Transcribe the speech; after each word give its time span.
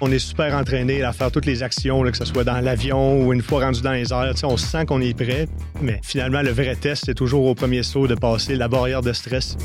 On 0.00 0.12
est 0.12 0.20
super 0.20 0.54
entraîné 0.54 1.02
à 1.02 1.12
faire 1.12 1.32
toutes 1.32 1.46
les 1.46 1.64
actions, 1.64 2.02
que 2.02 2.16
ce 2.16 2.24
soit 2.24 2.44
dans 2.44 2.60
l'avion 2.60 3.20
ou 3.20 3.32
une 3.32 3.42
fois 3.42 3.64
rendu 3.64 3.80
dans 3.82 3.90
les 3.90 4.12
airs. 4.12 4.32
on 4.44 4.56
sent 4.56 4.86
qu'on 4.86 5.00
est 5.00 5.12
prêt, 5.12 5.48
mais 5.82 6.00
finalement, 6.04 6.40
le 6.40 6.50
vrai 6.50 6.76
test, 6.76 7.04
c'est 7.06 7.14
toujours 7.14 7.46
au 7.46 7.54
premier 7.56 7.82
saut 7.82 8.06
de 8.06 8.14
passer 8.14 8.54
la 8.54 8.68
barrière 8.68 9.02
de 9.02 9.12
stress. 9.12 9.56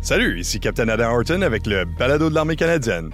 Salut, 0.00 0.38
ici 0.38 0.60
Captain 0.60 0.86
Adam 0.86 1.10
Horton 1.10 1.42
avec 1.42 1.66
le 1.66 1.84
balado 1.98 2.30
de 2.30 2.34
l'armée 2.36 2.54
canadienne. 2.54 3.10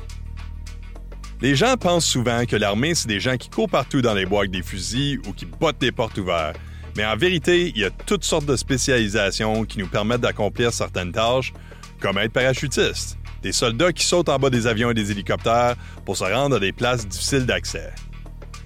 Les 1.40 1.56
gens 1.56 1.78
pensent 1.78 2.04
souvent 2.04 2.44
que 2.44 2.56
l'armée, 2.56 2.94
c'est 2.94 3.08
des 3.08 3.20
gens 3.20 3.38
qui 3.38 3.48
courent 3.48 3.70
partout 3.70 4.02
dans 4.02 4.12
les 4.12 4.26
bois 4.26 4.40
avec 4.40 4.50
des 4.50 4.62
fusils 4.62 5.18
ou 5.26 5.32
qui 5.32 5.46
bottent 5.46 5.80
des 5.80 5.92
portes 5.92 6.18
ouvertes. 6.18 6.60
Mais 6.98 7.06
en 7.06 7.16
vérité, 7.16 7.72
il 7.74 7.78
y 7.78 7.86
a 7.86 7.90
toutes 7.90 8.24
sortes 8.24 8.44
de 8.44 8.54
spécialisations 8.54 9.64
qui 9.64 9.78
nous 9.78 9.86
permettent 9.86 10.20
d'accomplir 10.20 10.74
certaines 10.74 11.12
tâches, 11.12 11.54
comme 12.00 12.18
être 12.18 12.32
parachutiste, 12.32 13.16
des 13.42 13.52
soldats 13.52 13.92
qui 13.92 14.04
sautent 14.04 14.28
en 14.28 14.38
bas 14.38 14.50
des 14.50 14.66
avions 14.66 14.90
et 14.90 14.94
des 14.94 15.10
hélicoptères 15.10 15.76
pour 16.04 16.16
se 16.16 16.24
rendre 16.24 16.56
à 16.56 16.60
des 16.60 16.72
places 16.72 17.06
difficiles 17.06 17.44
d'accès. 17.44 17.92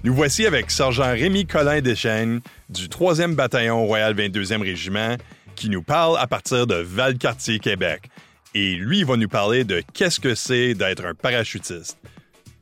Nous 0.03 0.13
voici 0.13 0.45
avec 0.45 0.71
Sergent 0.71 1.11
Rémi 1.11 1.45
Colin 1.45 1.81
Deschênes 1.81 2.41
du 2.69 2.87
3e 2.87 3.33
bataillon 3.33 3.85
Royal 3.85 4.13
22e 4.13 4.61
Régiment 4.61 5.17
qui 5.55 5.69
nous 5.69 5.81
parle 5.81 6.17
à 6.19 6.27
partir 6.27 6.67
de 6.67 6.75
Valcartier, 6.75 7.59
Québec. 7.59 8.09
Et 8.53 8.75
lui 8.75 9.03
va 9.03 9.17
nous 9.17 9.27
parler 9.27 9.63
de 9.63 9.83
qu'est-ce 9.93 10.19
que 10.19 10.35
c'est 10.35 10.75
d'être 10.75 11.05
un 11.05 11.15
parachutiste. 11.15 11.97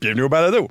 Bienvenue 0.01 0.23
au 0.23 0.29
balado. 0.29 0.69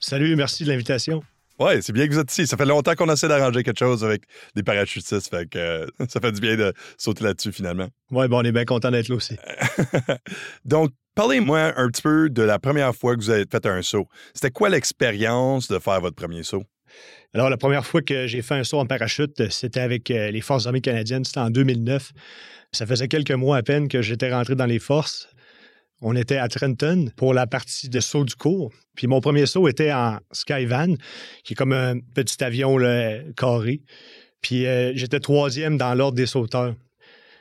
Salut, 0.00 0.34
merci 0.36 0.64
de 0.64 0.70
l'invitation. 0.70 1.22
Ouais, 1.58 1.80
c'est 1.80 1.92
bien 1.92 2.06
que 2.06 2.12
vous 2.12 2.18
êtes 2.18 2.30
ici. 2.30 2.46
Ça 2.46 2.56
fait 2.56 2.66
longtemps 2.66 2.94
qu'on 2.94 3.10
essaie 3.10 3.28
d'arranger 3.28 3.62
quelque 3.62 3.78
chose 3.78 4.04
avec 4.04 4.24
des 4.54 4.62
parachutistes, 4.62 5.30
fait 5.30 5.48
que 5.48 5.58
euh, 5.58 5.86
ça 6.08 6.20
fait 6.20 6.32
du 6.32 6.40
bien 6.40 6.56
de 6.56 6.72
sauter 6.98 7.24
là-dessus 7.24 7.52
finalement. 7.52 7.88
Ouais, 8.10 8.28
bon, 8.28 8.40
on 8.40 8.42
est 8.42 8.52
bien 8.52 8.64
content 8.64 8.90
d'être 8.90 9.08
là 9.08 9.16
aussi. 9.16 9.36
Donc, 10.64 10.90
parlez-moi 11.14 11.72
un 11.76 11.88
petit 11.88 12.02
peu 12.02 12.28
de 12.28 12.42
la 12.42 12.58
première 12.58 12.94
fois 12.94 13.14
que 13.14 13.20
vous 13.20 13.30
avez 13.30 13.46
fait 13.50 13.66
un 13.66 13.82
saut. 13.82 14.06
C'était 14.34 14.50
quoi 14.50 14.68
l'expérience 14.68 15.68
de 15.68 15.78
faire 15.78 16.00
votre 16.00 16.16
premier 16.16 16.42
saut? 16.42 16.64
Alors, 17.34 17.50
la 17.50 17.56
première 17.56 17.84
fois 17.84 18.02
que 18.02 18.26
j'ai 18.26 18.42
fait 18.42 18.54
un 18.54 18.64
saut 18.64 18.78
en 18.78 18.86
parachute, 18.86 19.50
c'était 19.50 19.80
avec 19.80 20.10
euh, 20.10 20.30
les 20.30 20.40
Forces 20.40 20.66
armées 20.66 20.80
canadiennes, 20.80 21.24
c'était 21.24 21.40
en 21.40 21.50
2009. 21.50 22.12
Ça 22.72 22.86
faisait 22.86 23.08
quelques 23.08 23.32
mois 23.32 23.56
à 23.56 23.62
peine 23.62 23.88
que 23.88 24.02
j'étais 24.02 24.32
rentré 24.32 24.54
dans 24.54 24.66
les 24.66 24.78
forces. 24.78 25.28
On 26.02 26.14
était 26.14 26.36
à 26.36 26.48
Trenton 26.48 27.06
pour 27.16 27.32
la 27.32 27.46
partie 27.46 27.88
de 27.88 28.00
saut 28.00 28.24
du 28.24 28.34
cours. 28.34 28.72
Puis 28.94 29.06
mon 29.06 29.20
premier 29.20 29.46
saut 29.46 29.66
était 29.66 29.92
en 29.92 30.18
Skyvan, 30.30 30.96
qui 31.42 31.54
est 31.54 31.56
comme 31.56 31.72
un 31.72 31.98
petit 32.14 32.42
avion 32.44 32.78
carré. 33.36 33.82
Puis 34.42 34.66
euh, 34.66 34.92
j'étais 34.94 35.20
troisième 35.20 35.78
dans 35.78 35.94
l'ordre 35.94 36.16
des 36.16 36.26
sauteurs. 36.26 36.74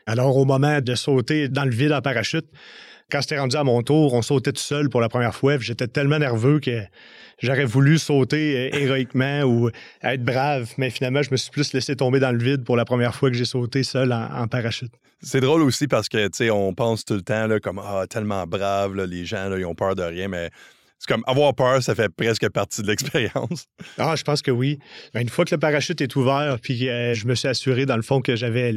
Alors 0.06 0.38
au 0.38 0.46
moment 0.46 0.82
de 0.82 0.96
sauter 0.96 1.50
dans 1.50 1.66
le 1.66 1.72
vide 1.72 1.92
en 1.92 2.02
parachute, 2.02 2.46
quand 3.12 3.22
c'était 3.22 3.40
rendu 3.40 3.56
à 3.56 3.64
mon 3.64 3.82
tour, 3.82 4.14
on 4.14 4.22
sautait 4.22 4.52
tout 4.52 4.62
seul 4.62 4.90
pour 4.90 5.02
la 5.02 5.10
première 5.10 5.36
fois. 5.36 5.58
J'étais 5.60 5.88
tellement 5.88 6.20
nerveux 6.20 6.60
que 6.60 6.82
j'aurais 7.40 7.66
voulu 7.66 7.98
sauter 7.98 8.72
euh, 8.74 8.78
héroïquement 8.78 9.44
ou 9.44 9.70
être 10.02 10.24
brave, 10.24 10.72
mais 10.78 10.90
finalement, 10.90 11.22
je 11.22 11.32
me 11.32 11.38
suis 11.38 11.52
plus 11.52 11.74
laissé 11.74 11.96
tomber 11.96 12.20
dans 12.20 12.32
le 12.32 12.44
vide 12.44 12.64
pour 12.64 12.76
la 12.76 12.86
première 12.86 13.16
fois 13.16 13.30
que 13.30 13.36
j'ai 13.36 13.46
sauté 13.46 13.84
seul 13.84 14.12
en, 14.12 14.48
parachute. 14.48 14.92
C'est 15.22 15.42
drôle 15.42 15.62
aussi 15.62 15.88
parce 15.88 16.10
que, 16.10 16.28
tu 16.28 16.34
sais, 16.34 16.50
on 16.52 16.74
pense 16.74 17.06
tout 17.06 17.16
le 17.16 17.22
temps 17.22 17.48
là, 17.48 17.60
comme 17.60 17.80
ah, 17.84 18.06
tellement 18.10 18.46
brave, 18.46 18.96
les 18.96 19.26
gens, 19.26 19.56
ils 19.56 19.66
ont 19.66 19.76
peur 19.76 19.96
de 19.96 20.04
rien, 20.04 20.28
mais 20.28 20.50
c'est 21.00 21.14
comme 21.14 21.24
avoir 21.28 21.54
peur, 21.54 21.84
ça 21.84 21.94
fait 21.94 22.10
presque 22.10 22.50
partie 22.50 22.82
de 22.82 22.88
l'expérience. 22.88 23.66
Ah, 23.98 24.16
je 24.16 24.24
pense 24.24 24.42
que 24.42 24.52
oui. 24.52 24.80
Ben, 25.14 25.22
une 25.22 25.30
fois 25.30 25.46
que 25.46 25.56
le 25.56 25.60
parachute 25.60 26.02
est 26.02 26.16
ouvert, 26.16 26.58
puis 26.62 26.90
euh, 26.90 27.14
je 27.14 27.28
me 27.28 27.36
suis 27.36 27.48
assuré, 27.48 27.86
dans 27.86 27.96
le 27.96 28.02
fond, 28.02 28.20
que 28.22 28.36
j'avais 28.36 28.72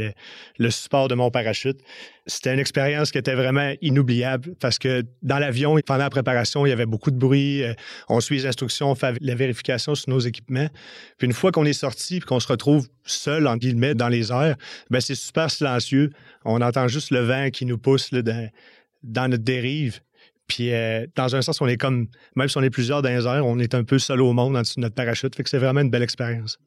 le, 0.58 0.70
support 0.70 1.08
de 1.08 1.14
mon 1.14 1.30
parachute, 1.30 1.80
c'était 2.26 2.52
une 2.52 2.60
expérience 2.60 3.10
qui 3.10 3.18
était 3.18 3.34
vraiment 3.34 3.72
inoubliable 3.80 4.54
parce 4.60 4.78
que 4.78 5.02
dans 5.22 5.38
l'avion, 5.38 5.76
pendant 5.84 6.04
la 6.04 6.10
préparation, 6.10 6.66
il 6.66 6.68
y 6.68 6.72
avait 6.72 6.86
beaucoup 6.86 7.10
de 7.10 7.16
bruit. 7.16 7.64
Euh, 7.64 7.74
on 8.08 8.20
suit 8.20 8.36
les 8.36 8.46
instructions, 8.46 8.90
on 8.90 8.94
fait 8.94 9.16
la 9.20 9.34
vérification 9.34 9.94
sur 9.94 10.10
nos 10.10 10.20
équipements. 10.20 10.68
Puis 11.16 11.26
une 11.26 11.32
fois 11.32 11.50
qu'on 11.50 11.64
est 11.64 11.72
sorti 11.72 12.16
et 12.16 12.20
qu'on 12.20 12.40
se 12.40 12.48
retrouve 12.48 12.88
seul, 13.04 13.46
en 13.46 13.56
guillemets, 13.56 13.94
dans 13.94 14.08
les 14.08 14.30
airs, 14.30 14.56
ben 14.90 15.00
c'est 15.00 15.14
super 15.14 15.50
silencieux. 15.50 16.10
On 16.44 16.60
entend 16.60 16.86
juste 16.86 17.10
le 17.10 17.20
vent 17.20 17.50
qui 17.50 17.66
nous 17.66 17.78
pousse 17.78 18.10
dans 19.02 19.28
notre 19.28 19.44
dérive. 19.44 20.00
Puis 20.48 20.72
euh, 20.72 21.06
dans 21.14 21.36
un 21.36 21.42
sens, 21.42 21.60
on 21.60 21.68
est 21.68 21.76
comme, 21.76 22.08
même 22.34 22.48
si 22.48 22.56
on 22.56 22.62
est 22.62 22.70
plusieurs 22.70 23.02
dans 23.02 23.10
les 23.10 23.26
airs, 23.26 23.46
on 23.46 23.58
est 23.58 23.74
un 23.74 23.84
peu 23.84 23.98
seul 23.98 24.20
au 24.20 24.32
monde 24.32 24.56
en 24.56 24.62
dessous 24.62 24.76
de 24.76 24.80
notre 24.80 24.94
parachute. 24.94 25.36
Fait 25.36 25.44
que 25.44 25.50
c'est 25.50 25.58
vraiment 25.58 25.80
une 25.80 25.90
belle 25.90 26.02
expérience. 26.02 26.58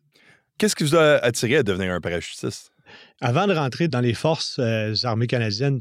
Qu'est-ce 0.58 0.76
qui 0.76 0.84
vous 0.84 0.96
a 0.96 1.16
attiré 1.16 1.58
à 1.58 1.64
devenir 1.64 1.92
un 1.92 2.00
parachutiste? 2.00 2.72
Avant 3.22 3.48
de 3.48 3.54
rentrer 3.54 3.88
dans 3.88 4.02
les 4.02 4.14
forces 4.14 4.58
euh, 4.60 4.94
armées 5.04 5.28
canadiennes, 5.28 5.80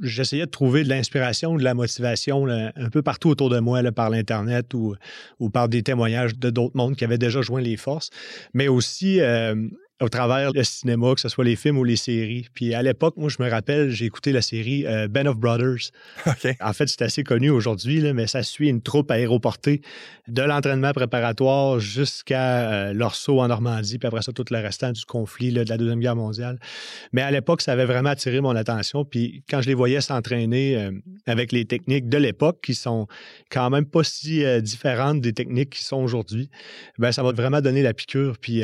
j'essayais 0.00 0.46
de 0.46 0.50
trouver 0.50 0.84
de 0.84 0.88
l'inspiration, 0.88 1.56
de 1.56 1.64
la 1.64 1.74
motivation 1.74 2.46
un 2.46 2.90
peu 2.90 3.02
partout 3.02 3.30
autour 3.30 3.50
de 3.50 3.58
moi, 3.58 3.82
par 3.92 4.10
l'Internet 4.10 4.74
ou, 4.74 4.94
ou 5.38 5.50
par 5.50 5.68
des 5.68 5.82
témoignages 5.82 6.36
de 6.36 6.50
d'autres 6.50 6.76
mondes 6.76 6.96
qui 6.96 7.04
avaient 7.04 7.18
déjà 7.18 7.40
joint 7.40 7.60
les 7.60 7.76
forces, 7.76 8.10
mais 8.54 8.68
aussi 8.68 9.20
euh, 9.20 9.54
au 10.02 10.08
travers 10.08 10.52
le 10.52 10.64
cinéma, 10.64 11.14
que 11.14 11.20
ce 11.20 11.28
soit 11.28 11.44
les 11.44 11.56
films 11.56 11.78
ou 11.78 11.84
les 11.84 11.96
séries. 11.96 12.46
Puis 12.54 12.74
à 12.74 12.82
l'époque, 12.82 13.14
moi, 13.16 13.28
je 13.28 13.42
me 13.42 13.48
rappelle, 13.48 13.90
j'ai 13.90 14.04
écouté 14.04 14.32
la 14.32 14.42
série 14.42 14.84
euh, 14.86 15.06
Ben 15.08 15.26
of 15.28 15.36
Brothers. 15.36 15.90
En 16.60 16.72
fait, 16.72 16.88
c'est 16.88 17.02
assez 17.02 17.22
connu 17.22 17.50
aujourd'hui, 17.50 18.12
mais 18.12 18.26
ça 18.26 18.42
suit 18.42 18.68
une 18.68 18.82
troupe 18.82 19.10
aéroportée 19.10 19.80
de 20.28 20.42
l'entraînement 20.42 20.92
préparatoire 20.92 21.78
jusqu'à 21.78 22.88
euh, 22.88 22.92
leur 22.92 23.14
saut 23.14 23.40
en 23.40 23.48
Normandie, 23.48 23.98
puis 23.98 24.06
après 24.06 24.22
ça, 24.22 24.32
tout 24.32 24.44
le 24.50 24.58
restant 24.58 24.92
du 24.92 25.04
conflit 25.04 25.52
de 25.52 25.62
la 25.68 25.76
Deuxième 25.76 26.00
Guerre 26.00 26.16
mondiale. 26.16 26.58
Mais 27.12 27.22
à 27.22 27.30
l'époque, 27.30 27.62
ça 27.62 27.72
avait 27.72 27.84
vraiment 27.84 28.10
attiré 28.10 28.40
mon 28.40 28.56
attention. 28.56 29.04
Puis 29.04 29.44
quand 29.48 29.60
je 29.60 29.68
les 29.68 29.74
voyais 29.74 30.00
s'entraîner 30.00 30.76
euh, 30.76 30.90
avec 31.26 31.52
les 31.52 31.64
techniques 31.64 32.08
de 32.08 32.18
l'époque, 32.18 32.60
qui 32.62 32.74
sont 32.74 33.06
quand 33.50 33.70
même 33.70 33.86
pas 33.86 34.04
si 34.04 34.42
différentes 34.62 35.20
des 35.20 35.32
techniques 35.32 35.70
qui 35.70 35.84
sont 35.84 36.02
aujourd'hui, 36.02 36.50
ben 36.98 37.12
ça 37.12 37.22
m'a 37.22 37.32
vraiment 37.32 37.60
donné 37.60 37.82
la 37.82 37.94
piqûre. 37.94 38.36
Puis 38.40 38.62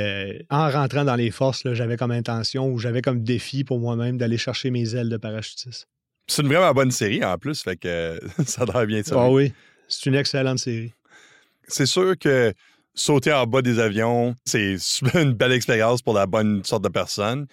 en 0.50 0.70
rentrant 0.70 1.04
dans 1.04 1.16
les 1.16 1.27
forces, 1.30 1.72
j'avais 1.72 1.96
comme 1.96 2.10
intention 2.10 2.68
ou 2.68 2.78
j'avais 2.78 3.02
comme 3.02 3.22
défi 3.22 3.64
pour 3.64 3.78
moi-même 3.80 4.18
d'aller 4.18 4.38
chercher 4.38 4.70
mes 4.70 4.94
ailes 4.94 5.08
de 5.08 5.16
parachutiste. 5.16 5.88
C'est 6.26 6.42
une 6.42 6.48
vraiment 6.48 6.72
bonne 6.72 6.90
série 6.90 7.24
en 7.24 7.38
plus, 7.38 7.62
fait 7.62 7.76
que 7.76 8.20
ça 8.46 8.66
devrait 8.66 8.86
bien 8.86 9.02
ça. 9.02 9.16
Ah 9.18 9.30
oui, 9.30 9.52
c'est 9.88 10.06
une 10.06 10.14
excellente 10.14 10.58
série. 10.58 10.92
C'est 11.66 11.86
sûr 11.86 12.16
que 12.18 12.52
sauter 12.94 13.32
en 13.32 13.46
bas 13.46 13.62
des 13.62 13.78
avions, 13.78 14.34
c'est 14.44 14.76
une 15.14 15.32
belle 15.32 15.52
expérience 15.52 16.02
pour 16.02 16.14
la 16.14 16.26
bonne 16.26 16.64
sorte 16.64 16.84
de 16.84 16.88
personne. 16.88 17.46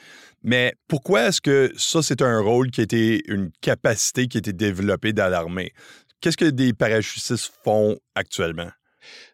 Mais 0.44 0.74
pourquoi 0.88 1.28
est-ce 1.28 1.42
que 1.42 1.72
ça, 1.78 2.04
c'est 2.04 2.22
un 2.22 2.40
rôle 2.40 2.70
qui 2.70 2.82
a 2.82 2.84
été 2.84 3.24
une 3.32 3.52
capacité 3.62 4.28
qui 4.28 4.38
a 4.38 4.40
été 4.40 4.54
développée 4.54 5.14
dans 5.14 5.30
l'armée? 5.30 5.74
Qu'est-ce 6.22 6.38
que 6.38 6.46
des 6.46 6.74
parachutistes 6.74 7.52
font 7.64 7.98
actuellement? 8.16 8.70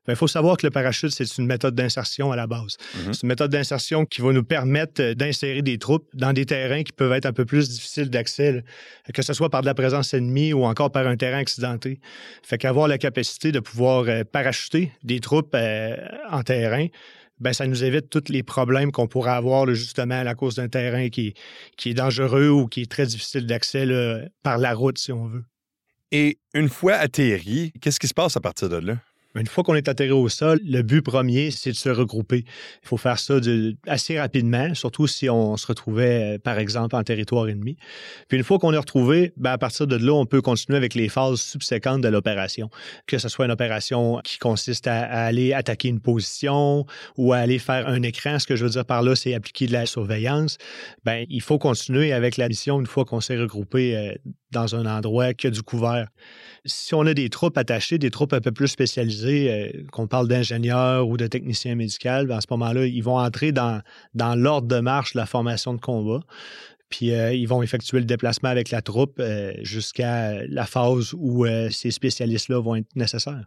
Il 0.07 0.15
faut 0.15 0.27
savoir 0.27 0.57
que 0.57 0.65
le 0.65 0.71
parachute, 0.71 1.11
c'est 1.11 1.37
une 1.37 1.45
méthode 1.45 1.75
d'insertion 1.75 2.31
à 2.31 2.35
la 2.35 2.47
base. 2.47 2.77
Mhm. 2.95 3.13
C'est 3.13 3.21
une 3.21 3.29
méthode 3.29 3.51
d'insertion 3.51 4.05
qui 4.05 4.21
va 4.21 4.33
nous 4.33 4.43
permettre 4.43 5.13
d'insérer 5.13 5.61
des 5.61 5.77
troupes 5.77 6.07
dans 6.13 6.33
des 6.33 6.45
terrains 6.45 6.83
qui 6.83 6.91
peuvent 6.91 7.13
être 7.13 7.27
un 7.27 7.33
peu 7.33 7.45
plus 7.45 7.69
difficiles 7.69 8.09
d'accès, 8.09 8.63
que 9.13 9.21
ce 9.21 9.33
soit 9.33 9.49
par 9.49 9.61
de 9.61 9.67
la 9.67 9.75
présence 9.75 10.13
ennemie 10.13 10.53
ou 10.53 10.63
encore 10.63 10.91
par 10.91 11.05
un 11.05 11.17
terrain 11.17 11.37
accidenté. 11.37 11.99
Fait 12.41 12.57
qu'avoir 12.57 12.87
la 12.87 12.97
capacité 12.97 13.51
de 13.51 13.59
pouvoir 13.59 14.05
euh, 14.07 14.23
parachuter 14.23 14.91
des 15.03 15.19
troupes 15.19 15.53
euh, 15.53 15.95
en 16.31 16.41
terrain, 16.41 16.87
ben, 17.39 17.53
ça 17.53 17.67
nous 17.67 17.83
évite 17.83 18.09
tous 18.09 18.29
les 18.29 18.43
problèmes 18.43 18.91
qu'on 18.91 19.07
pourrait 19.07 19.31
avoir 19.31 19.67
justement 19.73 20.19
à 20.19 20.35
cause 20.35 20.55
d'un 20.55 20.67
terrain 20.67 21.09
qui, 21.09 21.33
qui 21.75 21.89
est 21.89 21.93
dangereux 21.93 22.49
ou 22.49 22.67
qui 22.67 22.81
est 22.81 22.91
très 22.91 23.05
difficile 23.05 23.45
d'accès 23.47 23.85
par 24.43 24.57
la 24.57 24.73
route, 24.73 24.97
si 24.97 25.11
on 25.11 25.25
veut. 25.25 25.43
Et 26.11 26.39
une 26.53 26.69
fois 26.69 26.93
atterri, 26.93 27.71
qu'est-ce 27.81 27.99
qui 27.99 28.07
se 28.07 28.13
passe 28.13 28.37
à 28.37 28.41
partir 28.41 28.69
de 28.69 28.77
là? 28.77 28.97
Une 29.35 29.47
fois 29.47 29.63
qu'on 29.63 29.75
est 29.75 29.87
atterri 29.87 30.11
au 30.11 30.27
sol, 30.27 30.59
le 30.63 30.81
but 30.81 31.01
premier, 31.01 31.51
c'est 31.51 31.71
de 31.71 31.75
se 31.75 31.89
regrouper. 31.89 32.43
Il 32.83 32.87
faut 32.87 32.97
faire 32.97 33.17
ça 33.17 33.35
assez 33.87 34.19
rapidement, 34.19 34.73
surtout 34.75 35.07
si 35.07 35.29
on 35.29 35.55
se 35.55 35.67
retrouvait, 35.67 36.35
euh, 36.35 36.37
par 36.37 36.59
exemple, 36.59 36.95
en 36.95 37.03
territoire 37.03 37.47
ennemi. 37.47 37.77
Puis 38.27 38.37
une 38.37 38.43
fois 38.43 38.59
qu'on 38.59 38.73
est 38.73 38.77
retrouvé, 38.77 39.31
ben 39.37 39.51
à 39.51 39.57
partir 39.57 39.87
de 39.87 39.95
là, 39.95 40.13
on 40.13 40.25
peut 40.25 40.41
continuer 40.41 40.77
avec 40.77 40.95
les 40.95 41.07
phases 41.07 41.39
subséquentes 41.39 42.01
de 42.01 42.09
l'opération. 42.09 42.69
Que 43.07 43.17
ce 43.17 43.29
soit 43.29 43.45
une 43.45 43.51
opération 43.51 44.19
qui 44.23 44.37
consiste 44.37 44.87
à, 44.87 45.01
aller 45.03 45.53
attaquer 45.53 45.87
une 45.87 46.01
position 46.01 46.85
ou 47.17 47.31
à 47.31 47.37
aller 47.37 47.59
faire 47.59 47.87
un 47.87 48.01
écran. 48.03 48.37
Ce 48.37 48.45
que 48.45 48.57
je 48.57 48.65
veux 48.65 48.71
dire 48.71 48.85
par 48.85 49.01
là, 49.01 49.15
c'est 49.15 49.33
appliquer 49.33 49.67
de 49.67 49.73
la 49.73 49.85
surveillance. 49.85 50.57
Ben, 51.05 51.25
il 51.29 51.41
faut 51.41 51.57
continuer 51.57 52.11
avec 52.11 52.35
la 52.35 52.49
mission 52.49 52.81
une 52.81 52.85
fois 52.85 53.05
qu'on 53.05 53.21
s'est 53.21 53.37
regroupé 53.37 53.95
euh, 53.95 54.13
dans 54.51 54.75
un 54.75 54.85
endroit 54.85 55.33
qui 55.33 55.47
a 55.47 55.49
du 55.49 55.61
couvert. 55.61 56.07
Si 56.65 56.93
on 56.93 57.05
a 57.05 57.13
des 57.13 57.29
troupes 57.29 57.57
attachées, 57.57 57.97
des 57.97 58.11
troupes 58.11 58.33
un 58.33 58.41
peu 58.41 58.51
plus 58.51 58.67
spécialisées, 58.67 59.20
euh, 59.29 59.83
qu'on 59.91 60.07
parle 60.07 60.27
d'ingénieurs 60.27 61.07
ou 61.07 61.17
de 61.17 61.27
techniciens 61.27 61.75
médicaux, 61.75 62.25
ben, 62.25 62.37
à 62.37 62.41
ce 62.41 62.47
moment-là, 62.51 62.85
ils 62.85 63.03
vont 63.03 63.17
entrer 63.17 63.51
dans, 63.51 63.81
l'ordre 64.13 64.67
de 64.67 64.79
marche 64.79 65.13
de 65.13 65.19
la 65.19 65.25
formation 65.25 65.73
de 65.73 65.79
combat. 65.79 66.21
Puis 66.89 67.13
euh, 67.13 67.33
ils 67.33 67.47
vont 67.47 67.61
effectuer 67.63 67.99
le 67.99 68.05
déplacement 68.05 68.49
avec 68.49 68.69
la 68.69 68.81
troupe 68.81 69.19
euh, 69.19 69.53
jusqu'à 69.61 70.45
la 70.47 70.65
phase 70.65 71.13
où 71.13 71.45
ces 71.69 71.91
spécialistes-là 71.91 72.59
vont 72.59 72.75
être 72.75 72.95
nécessaires. 72.95 73.45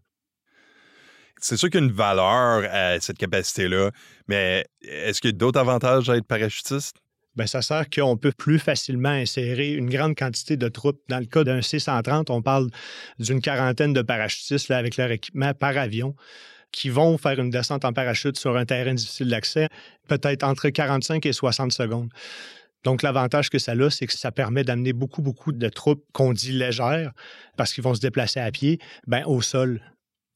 C'est 1.40 1.58
sûr 1.58 1.68
qu'il 1.68 1.80
y 1.80 1.84
a 1.84 1.86
une 1.86 1.92
valeur 1.92 2.64
à 2.70 2.98
cette 3.00 3.18
capacité-là, 3.18 3.90
mais 4.28 4.64
est-ce 4.80 5.20
qu'il 5.20 5.32
y 5.32 5.34
a 5.34 5.36
d'autres 5.36 5.60
avantages 5.60 6.08
à 6.08 6.16
être 6.16 6.26
parachutiste? 6.26 7.03
Bien, 7.36 7.46
ça 7.46 7.62
sert 7.62 7.90
qu'on 7.90 8.16
peut 8.16 8.32
plus 8.32 8.60
facilement 8.60 9.08
insérer 9.08 9.72
une 9.72 9.90
grande 9.90 10.14
quantité 10.16 10.56
de 10.56 10.68
troupes. 10.68 11.00
Dans 11.08 11.18
le 11.18 11.26
cas 11.26 11.42
d'un 11.42 11.62
C-130, 11.62 12.26
on 12.30 12.42
parle 12.42 12.68
d'une 13.18 13.40
quarantaine 13.40 13.92
de 13.92 14.02
parachutistes 14.02 14.70
avec 14.70 14.96
leur 14.96 15.10
équipement 15.10 15.52
par 15.52 15.76
avion 15.76 16.14
qui 16.70 16.90
vont 16.90 17.18
faire 17.18 17.38
une 17.38 17.50
descente 17.50 17.84
en 17.84 17.92
parachute 17.92 18.36
sur 18.36 18.56
un 18.56 18.64
terrain 18.64 18.94
difficile 18.94 19.28
d'accès, 19.28 19.68
peut-être 20.08 20.42
entre 20.42 20.68
45 20.68 21.24
et 21.24 21.32
60 21.32 21.72
secondes. 21.72 22.10
Donc, 22.82 23.02
l'avantage 23.02 23.48
que 23.48 23.58
ça 23.58 23.72
a, 23.72 23.90
c'est 23.90 24.06
que 24.06 24.12
ça 24.12 24.30
permet 24.30 24.62
d'amener 24.62 24.92
beaucoup, 24.92 25.22
beaucoup 25.22 25.52
de 25.52 25.68
troupes 25.68 26.04
qu'on 26.12 26.32
dit 26.32 26.52
légères, 26.52 27.12
parce 27.56 27.72
qu'ils 27.72 27.84
vont 27.84 27.94
se 27.94 28.00
déplacer 28.00 28.40
à 28.40 28.50
pied, 28.50 28.78
ben, 29.06 29.24
au 29.24 29.40
sol. 29.40 29.80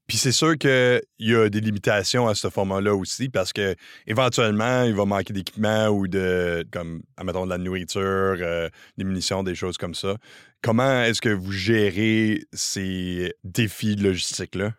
Puis 0.08 0.16
c'est 0.16 0.32
sûr 0.32 0.56
qu'il 0.56 1.02
y 1.18 1.34
a 1.34 1.50
des 1.50 1.60
limitations 1.60 2.28
à 2.28 2.34
ce 2.34 2.48
format-là 2.48 2.94
aussi 2.94 3.28
parce 3.28 3.52
que 3.52 3.76
éventuellement, 4.06 4.84
il 4.84 4.94
va 4.94 5.04
manquer 5.04 5.34
d'équipement 5.34 5.88
ou 5.88 6.08
de, 6.08 6.66
comme, 6.72 7.02
admettons, 7.18 7.44
de 7.44 7.50
la 7.50 7.58
nourriture, 7.58 8.02
euh, 8.40 8.70
des 8.96 9.04
munitions, 9.04 9.42
des 9.42 9.54
choses 9.54 9.76
comme 9.76 9.94
ça. 9.94 10.16
Comment 10.62 11.02
est-ce 11.02 11.20
que 11.20 11.28
vous 11.28 11.52
gérez 11.52 12.42
ces 12.54 13.34
défis 13.44 13.96
logistiques-là? 13.96 14.72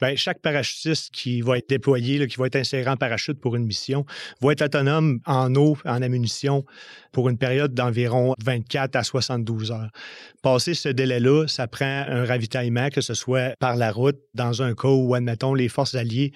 Bien, 0.00 0.14
chaque 0.14 0.40
parachutiste 0.42 1.10
qui 1.10 1.40
va 1.40 1.56
être 1.56 1.70
déployé, 1.70 2.26
qui 2.26 2.36
va 2.36 2.46
être 2.46 2.56
inséré 2.56 2.86
en 2.88 2.98
parachute 2.98 3.40
pour 3.40 3.56
une 3.56 3.64
mission, 3.64 4.04
va 4.42 4.52
être 4.52 4.62
autonome 4.62 5.20
en 5.24 5.54
eau, 5.54 5.78
en 5.86 6.02
ammunition, 6.02 6.66
pour 7.12 7.30
une 7.30 7.38
période 7.38 7.72
d'environ 7.72 8.34
24 8.44 8.94
à 8.96 9.02
72 9.02 9.72
heures. 9.72 9.90
Passé 10.42 10.74
ce 10.74 10.90
délai-là, 10.90 11.46
ça 11.46 11.66
prend 11.66 12.04
un 12.08 12.26
ravitaillement, 12.26 12.90
que 12.90 13.00
ce 13.00 13.14
soit 13.14 13.56
par 13.58 13.76
la 13.76 13.90
route, 13.90 14.18
dans 14.34 14.62
un 14.62 14.74
cas 14.74 14.88
où, 14.88 15.14
admettons, 15.14 15.54
les 15.54 15.68
forces 15.68 15.94
alliées 15.94 16.32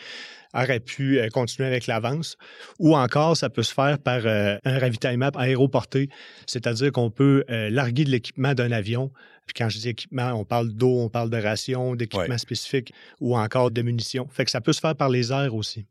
auraient 0.55 0.81
pu 0.81 1.19
euh, 1.19 1.29
continuer 1.29 1.69
avec 1.69 1.87
l'avance, 1.87 2.37
ou 2.79 2.97
encore 2.97 3.37
ça 3.37 3.51
peut 3.51 3.63
se 3.63 3.75
faire 3.75 3.99
par 3.99 4.23
euh, 4.25 4.57
un 4.65 4.79
ravitaillement 4.79 5.31
aéroporté, 5.37 6.09
c'est-à-dire 6.47 6.93
qu'on 6.93 7.11
peut 7.11 7.45
euh, 7.51 7.71
larguer 7.71 8.05
de 8.05 8.11
l'équipement 8.11 8.55
d'un 8.55 8.73
avion 8.73 9.11
puis 9.51 9.65
quand 9.65 9.69
je 9.69 9.79
dis 9.79 9.89
équipement, 9.89 10.33
on 10.35 10.45
parle 10.45 10.73
d'eau, 10.73 11.01
on 11.01 11.09
parle 11.09 11.29
de 11.29 11.37
rations, 11.37 11.97
d'équipements 11.97 12.39
spécifiques 12.39 12.93
ou 13.21 13.37
encore 13.37 13.73
de 13.73 13.83
munitions. 13.83 14.29
Fait 14.31 14.45
que 14.45 14.51
ça 14.53 14.61
peut 14.61 14.73
se 14.73 14.79
faire 14.79 14.95
par 14.95 15.09
les 15.09 15.33
airs 15.33 15.57
aussi. 15.57 15.87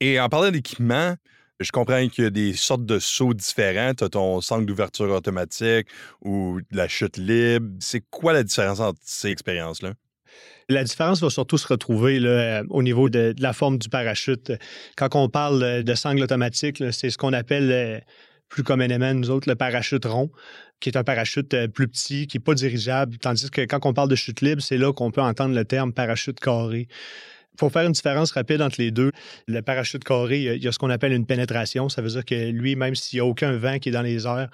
Et 0.00 0.18
en 0.18 0.30
parlant 0.30 0.50
d'équipement, 0.50 1.14
je 1.60 1.70
comprends 1.72 2.08
qu'il 2.08 2.24
y 2.24 2.26
a 2.26 2.30
des 2.30 2.54
sortes 2.54 2.86
de 2.86 2.98
sauts 2.98 3.34
différents. 3.34 3.92
Tu 3.92 4.04
as 4.04 4.08
ton 4.08 4.40
centre 4.40 4.64
d'ouverture 4.64 5.10
automatique 5.10 5.88
ou 6.22 6.60
de 6.70 6.76
la 6.76 6.88
chute 6.88 7.18
libre. 7.18 7.68
C'est 7.80 8.02
quoi 8.08 8.32
la 8.32 8.42
différence 8.42 8.80
entre 8.80 8.98
ces 9.04 9.28
expériences-là? 9.28 9.92
La 10.70 10.84
différence 10.84 11.20
va 11.20 11.30
surtout 11.30 11.58
se 11.58 11.66
retrouver 11.66 12.20
là, 12.20 12.62
au 12.70 12.84
niveau 12.84 13.10
de, 13.10 13.34
la 13.40 13.52
forme 13.52 13.76
du 13.76 13.88
parachute. 13.88 14.52
Quand 14.96 15.16
on 15.16 15.28
parle 15.28 15.82
de 15.82 15.94
sangle 15.94 16.22
automatique, 16.22 16.82
c'est 16.92 17.10
ce 17.10 17.18
qu'on 17.18 17.32
appelle 17.32 17.72
euh, 17.72 17.98
plus 18.48 18.62
communément, 18.62 19.12
nous 19.12 19.30
autres, 19.30 19.48
le 19.48 19.56
parachute 19.56 20.04
rond 20.04 20.30
qui 20.78 20.88
est 20.88 20.96
un 20.96 21.04
parachute 21.04 21.52
euh, 21.54 21.68
plus 21.68 21.88
petit, 21.88 22.26
qui 22.26 22.38
n'est 22.38 22.42
pas 22.42 22.54
dirigeable, 22.54 23.18
tandis 23.18 23.50
que 23.50 23.62
quand 23.62 23.84
on 23.84 23.92
parle 23.92 24.08
de 24.08 24.14
chute 24.14 24.40
libre, 24.40 24.62
c'est 24.62 24.78
là 24.78 24.92
qu'on 24.92 25.10
peut 25.10 25.20
entendre 25.20 25.54
le 25.54 25.64
terme 25.64 25.92
parachute 25.92 26.40
carré. 26.40 26.88
Pour 27.58 27.72
faire 27.72 27.84
une 27.84 27.92
différence 27.92 28.30
rapide 28.30 28.62
entre 28.62 28.80
les 28.80 28.92
deux, 28.92 29.12
le 29.46 29.60
parachute 29.60 30.04
carré, 30.04 30.40
il 30.40 30.62
y 30.62 30.68
a 30.68 30.72
ce 30.72 30.78
qu'on 30.78 30.88
appelle 30.88 31.12
une 31.12 31.26
pénétration. 31.26 31.88
Ça 31.88 32.00
veut 32.00 32.08
dire 32.08 32.24
que 32.24 32.50
lui, 32.50 32.76
même 32.76 32.94
s'il 32.94 33.18
n'y 33.18 33.20
a 33.20 33.26
aucun 33.26 33.52
vent 33.56 33.78
qui 33.78 33.90
est 33.90 33.92
dans 33.92 34.02
les 34.02 34.26
airs, 34.26 34.48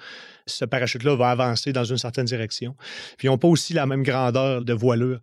ce 0.45 0.65
parachute-là 0.65 1.15
va 1.15 1.29
avancer 1.29 1.71
dans 1.71 1.85
une 1.85 1.97
certaine 1.97 2.25
direction. 2.25 2.75
Puis 3.17 3.27
ils 3.27 3.31
n'ont 3.31 3.37
pas 3.37 3.47
aussi 3.47 3.73
la 3.73 3.85
même 3.85 4.03
grandeur 4.03 4.65
de 4.65 4.73
voilure. 4.73 5.21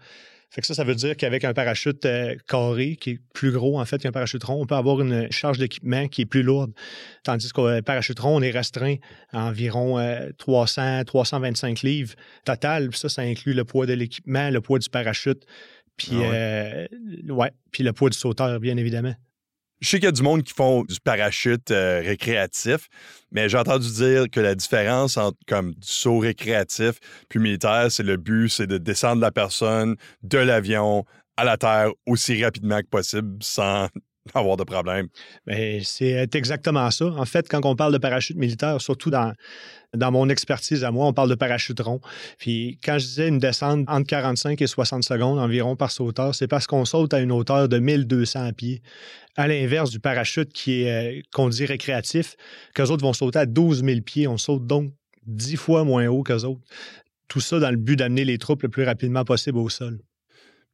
Fait 0.54 0.60
que 0.60 0.68
ça, 0.68 0.74
ça 0.74 0.84
veut 0.84 0.94
dire 0.94 1.16
qu'avec 1.16 1.42
un 1.42 1.52
parachute 1.52 2.04
euh, 2.04 2.36
carré, 2.46 2.94
qui 2.94 3.10
est 3.10 3.18
plus 3.32 3.50
gros 3.50 3.80
en 3.80 3.84
fait 3.84 4.00
qu'un 4.00 4.12
parachute 4.12 4.44
rond, 4.44 4.62
on 4.62 4.66
peut 4.66 4.76
avoir 4.76 5.00
une 5.00 5.26
charge 5.32 5.58
d'équipement 5.58 6.06
qui 6.06 6.22
est 6.22 6.26
plus 6.26 6.44
lourde. 6.44 6.72
Tandis 7.24 7.50
qu'un 7.50 7.82
parachute 7.82 8.20
rond, 8.20 8.36
on 8.36 8.40
est 8.40 8.52
restreint 8.52 8.94
à 9.32 9.46
environ 9.46 9.98
300, 10.38 10.82
euh, 10.82 11.02
325 11.02 11.82
livres 11.82 12.14
total. 12.44 12.94
ça, 12.94 13.08
ça 13.08 13.22
inclut 13.22 13.52
le 13.52 13.64
poids 13.64 13.86
de 13.86 13.94
l'équipement, 13.94 14.48
le 14.50 14.60
poids 14.60 14.78
du 14.78 14.88
parachute, 14.88 15.44
puis, 15.96 16.12
ah 16.14 16.32
euh, 16.32 16.86
ouais, 17.28 17.50
puis 17.70 17.82
le 17.82 17.92
poids 17.92 18.10
du 18.10 18.18
sauteur, 18.18 18.58
bien 18.60 18.76
évidemment. 18.76 19.14
Je 19.84 19.90
sais 19.90 19.98
qu'il 19.98 20.06
y 20.06 20.08
a 20.08 20.12
du 20.12 20.22
monde 20.22 20.42
qui 20.42 20.54
font 20.54 20.82
du 20.82 20.98
parachute 20.98 21.70
euh, 21.70 22.00
récréatif, 22.02 22.88
mais 23.32 23.50
j'ai 23.50 23.58
entendu 23.58 23.86
dire 23.92 24.30
que 24.32 24.40
la 24.40 24.54
différence 24.54 25.18
entre 25.18 25.36
comme 25.46 25.74
du 25.74 25.86
saut 25.86 26.20
récréatif 26.20 26.94
puis 27.28 27.38
militaire, 27.38 27.92
c'est 27.92 28.02
le 28.02 28.16
but, 28.16 28.48
c'est 28.48 28.66
de 28.66 28.78
descendre 28.78 29.20
la 29.20 29.30
personne 29.30 29.96
de 30.22 30.38
l'avion 30.38 31.04
à 31.36 31.44
la 31.44 31.58
terre 31.58 31.90
aussi 32.06 32.42
rapidement 32.42 32.80
que 32.80 32.86
possible 32.86 33.36
sans 33.42 33.88
avoir 34.34 34.56
de 34.56 34.64
problème. 34.64 35.08
Ben, 35.46 35.82
c'est 35.84 36.34
exactement 36.34 36.90
ça. 36.90 37.06
En 37.06 37.24
fait, 37.26 37.46
quand 37.48 37.64
on 37.64 37.76
parle 37.76 37.92
de 37.92 37.98
parachute 37.98 38.36
militaire, 38.36 38.80
surtout 38.80 39.10
dans, 39.10 39.34
mon 39.94 40.28
expertise 40.28 40.82
à 40.82 40.90
moi, 40.90 41.06
on 41.06 41.12
parle 41.12 41.28
de 41.28 41.34
parachute 41.34 41.78
rond. 41.80 42.00
Puis 42.38 42.78
quand 42.82 42.98
je 42.98 43.06
disais 43.06 43.28
une 43.28 43.38
descente 43.38 43.84
entre 43.88 44.06
45 44.06 44.60
et 44.62 44.66
60 44.66 45.04
secondes 45.04 45.38
environ 45.38 45.76
par 45.76 45.90
sauteur, 45.90 46.34
c'est 46.34 46.48
parce 46.48 46.66
qu'on 46.66 46.84
saute 46.84 47.12
à 47.12 47.20
une 47.20 47.32
hauteur 47.32 47.68
de 47.68 47.78
1200 47.78 48.52
pieds. 48.54 48.82
À 49.36 49.46
l'inverse 49.46 49.90
du 49.90 50.00
parachute 50.00 50.52
qui 50.52 50.82
est, 50.82 51.18
euh, 51.18 51.20
qu'on 51.32 51.48
dit 51.48 51.66
récréatif, 51.66 52.36
qu'eux 52.74 52.84
autres 52.84 53.02
vont 53.02 53.12
sauter 53.12 53.40
à 53.40 53.46
12 53.46 53.84
000 53.84 54.00
pieds. 54.00 54.26
On 54.26 54.38
saute 54.38 54.66
donc 54.66 54.92
10 55.26 55.56
fois 55.56 55.84
moins 55.84 56.06
haut 56.06 56.22
qu'eux 56.22 56.44
autres. 56.44 56.62
Tout 57.28 57.40
ça 57.40 57.58
dans 57.58 57.70
le 57.70 57.76
but 57.76 57.96
d'amener 57.96 58.24
les 58.24 58.38
troupes 58.38 58.62
le 58.62 58.68
plus 58.68 58.84
rapidement 58.84 59.24
possible 59.24 59.58
au 59.58 59.68
sol. 59.68 59.98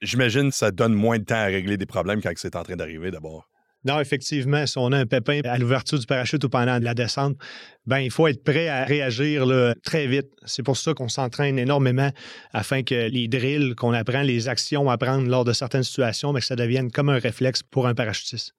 J'imagine 0.03 0.51
que 0.51 0.57
ça 0.57 0.71
donne 0.71 0.95
moins 0.95 1.19
de 1.19 1.25
temps 1.25 1.35
à 1.37 1.45
régler 1.45 1.77
des 1.77 1.87
problèmes 1.87 2.23
quand 2.23 2.33
c'est 2.37 2.57
en 2.57 2.63
train 2.63 2.77
d'arriver 2.77 3.11
d'abord. 3.11 3.51
Non, 3.85 3.99
effectivement, 3.99 4.67
si 4.67 4.77
on 4.77 4.93
a 4.93 4.99
un 4.99 5.07
pépin 5.07 5.41
à 5.45 5.57
l'ouverture 5.57 5.99
du 5.99 6.05
parachute 6.05 6.45
ou 6.45 6.51
pendant 6.51 6.79
la 6.79 6.93
descente, 6.93 7.39
ben 7.87 7.99
il 7.99 8.11
faut 8.11 8.27
être 8.27 8.45
prêt 8.45 8.69
à 8.69 8.85
réagir 8.85 9.47
très 9.83 10.07
vite. 10.07 10.27
C'est 10.45 10.63
pour 10.63 10.77
ça 10.77 10.93
qu'on 10.93 11.09
s'entraîne 11.09 11.59
énormément 11.59 12.11
afin 12.53 12.83
que 12.83 13.09
les 13.09 13.27
drills 13.27 13.75
qu'on 13.75 13.95
apprend, 13.95 14.21
les 14.21 14.49
actions 14.49 14.91
à 14.91 14.99
prendre 14.99 15.27
lors 15.27 15.47
de 15.47 15.55
certaines 15.55 15.83
situations, 15.83 16.35
ben, 16.35 16.41
que 16.41 16.47
ça 16.47 16.57
devienne 16.57 16.91
comme 16.91 17.09
un 17.09 17.19
réflexe 17.19 17.63
pour 17.63 17.87
un 17.87 17.95
parachutiste. 17.95 18.53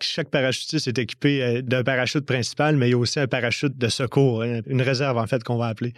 Chaque 0.00 0.30
parachutiste 0.30 0.88
est 0.88 0.98
équipé 0.98 1.42
euh, 1.42 1.62
d'un 1.62 1.82
parachute 1.82 2.24
principal, 2.24 2.76
mais 2.76 2.88
il 2.88 2.92
y 2.92 2.94
a 2.94 2.98
aussi 2.98 3.20
un 3.20 3.26
parachute 3.26 3.76
de 3.76 3.88
secours, 3.88 4.42
hein, 4.42 4.60
une 4.66 4.80
réserve 4.80 5.18
en 5.18 5.26
fait 5.26 5.44
qu'on 5.44 5.58
va 5.58 5.66
appeler, 5.66 5.92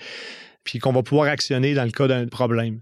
puis 0.65 0.81
qu'on 0.81 0.93
va 0.93 1.05
pouvoir 1.05 1.29
actionner 1.29 1.75
dans 1.75 1.85
le 1.85 1.93
cas 1.93 2.09
d'un 2.09 2.27
problème. 2.27 2.81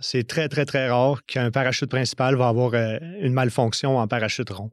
C'est 0.00 0.26
très, 0.26 0.48
très, 0.48 0.64
très 0.64 0.88
rare 0.88 1.24
qu'un 1.26 1.50
parachute 1.50 1.90
principal 1.90 2.34
va 2.34 2.48
avoir 2.48 2.74
euh, 2.74 2.98
une 3.20 3.32
malfonction 3.32 3.98
en 3.98 4.08
parachute 4.08 4.50
rond. 4.50 4.70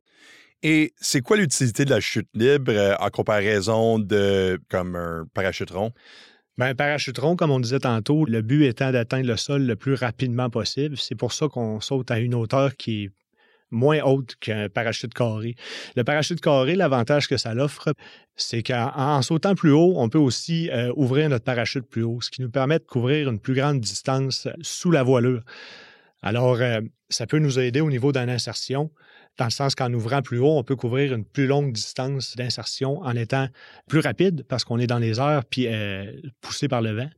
Et 0.64 0.94
c'est 0.98 1.22
quoi 1.22 1.38
l'utilité 1.38 1.86
de 1.86 1.90
la 1.90 2.00
chute 2.00 2.28
libre 2.34 2.72
euh, 2.72 2.96
en 3.00 3.10
comparaison 3.10 4.00
de 4.00 4.60
comme 4.70 4.96
un 4.96 5.26
parachute 5.34 5.72
rond? 5.72 5.92
Bien, 6.58 6.68
un 6.68 6.76
parachute 6.76 7.18
rond, 7.18 7.36
comme 7.36 7.52
on 7.52 7.60
disait 7.60 7.80
tantôt, 7.80 8.26
le 8.26 8.42
but 8.42 8.66
étant 8.66 8.92
d'atteindre 8.92 9.28
le 9.28 9.38
sol 9.38 9.64
le 9.64 9.76
plus 9.76 9.94
rapidement 9.94 10.50
possible. 10.50 10.98
C'est 10.98 11.16
pour 11.16 11.34
ça 11.34 11.48
qu'on 11.48 11.80
saute 11.80 12.12
à 12.12 12.20
une 12.20 12.36
hauteur 12.36 12.76
qui 12.76 13.06
est 13.06 13.10
moins 13.72 14.02
haute 14.02 14.36
qu'un 14.40 14.70
parachute 14.70 15.14
carré. 15.14 15.56
Le 15.96 16.04
parachute 16.04 16.42
carré, 16.42 16.76
l'avantage 16.76 17.28
que 17.28 17.38
ça 17.38 17.54
l'offre, 17.54 17.94
c'est 18.36 18.64
qu'en 18.64 19.22
sautant 19.22 19.56
plus 19.56 19.72
haut, 19.72 19.94
on 19.98 20.10
peut 20.10 20.20
aussi 20.20 20.70
euh, 20.70 20.92
ouvrir 20.96 21.30
notre 21.30 21.46
parachute 21.46 21.88
plus 21.88 22.04
haut, 22.04 22.20
ce 22.22 22.30
qui 22.30 22.42
nous 22.42 22.52
permet 22.52 22.80
de 22.80 22.84
couvrir 22.84 23.30
une 23.30 23.40
plus 23.40 23.56
grande 23.56 23.80
distance 23.80 24.48
sous 24.62 24.92
la 24.92 25.04
voilure. 25.04 25.44
Alors, 26.22 26.58
euh, 26.62 26.82
ça 27.10 27.26
peut 27.26 27.40
nous 27.40 27.60
aider 27.60 27.82
au 27.82 27.90
niveau 27.90 28.12
d'une 28.12 28.30
insertion 28.30 28.92
dans 29.38 29.46
le 29.46 29.52
sens 29.52 29.76
qu'en 29.76 29.92
ouvrant 29.94 30.22
plus 30.22 30.40
haut, 30.40 30.58
on 30.58 30.64
peut 30.64 30.76
couvrir 30.76 31.14
une 31.14 31.26
plus 31.26 31.48
longue 31.48 31.72
distance 31.72 32.36
d'insertion 32.36 33.00
en 33.02 33.16
étant 33.16 33.48
plus 33.88 34.00
rapide 34.00 34.46
parce 34.48 34.64
qu'on 34.64 34.80
est 34.80 34.88
dans 34.88 35.00
les 35.00 35.20
airs 35.20 35.46
puis 35.50 35.68
euh, 35.68 36.12
poussé 36.42 36.68
par 36.68 36.82
le 36.82 36.92
vent. 36.92 37.10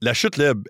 La 0.00 0.14
chute 0.14 0.36
libre, 0.36 0.62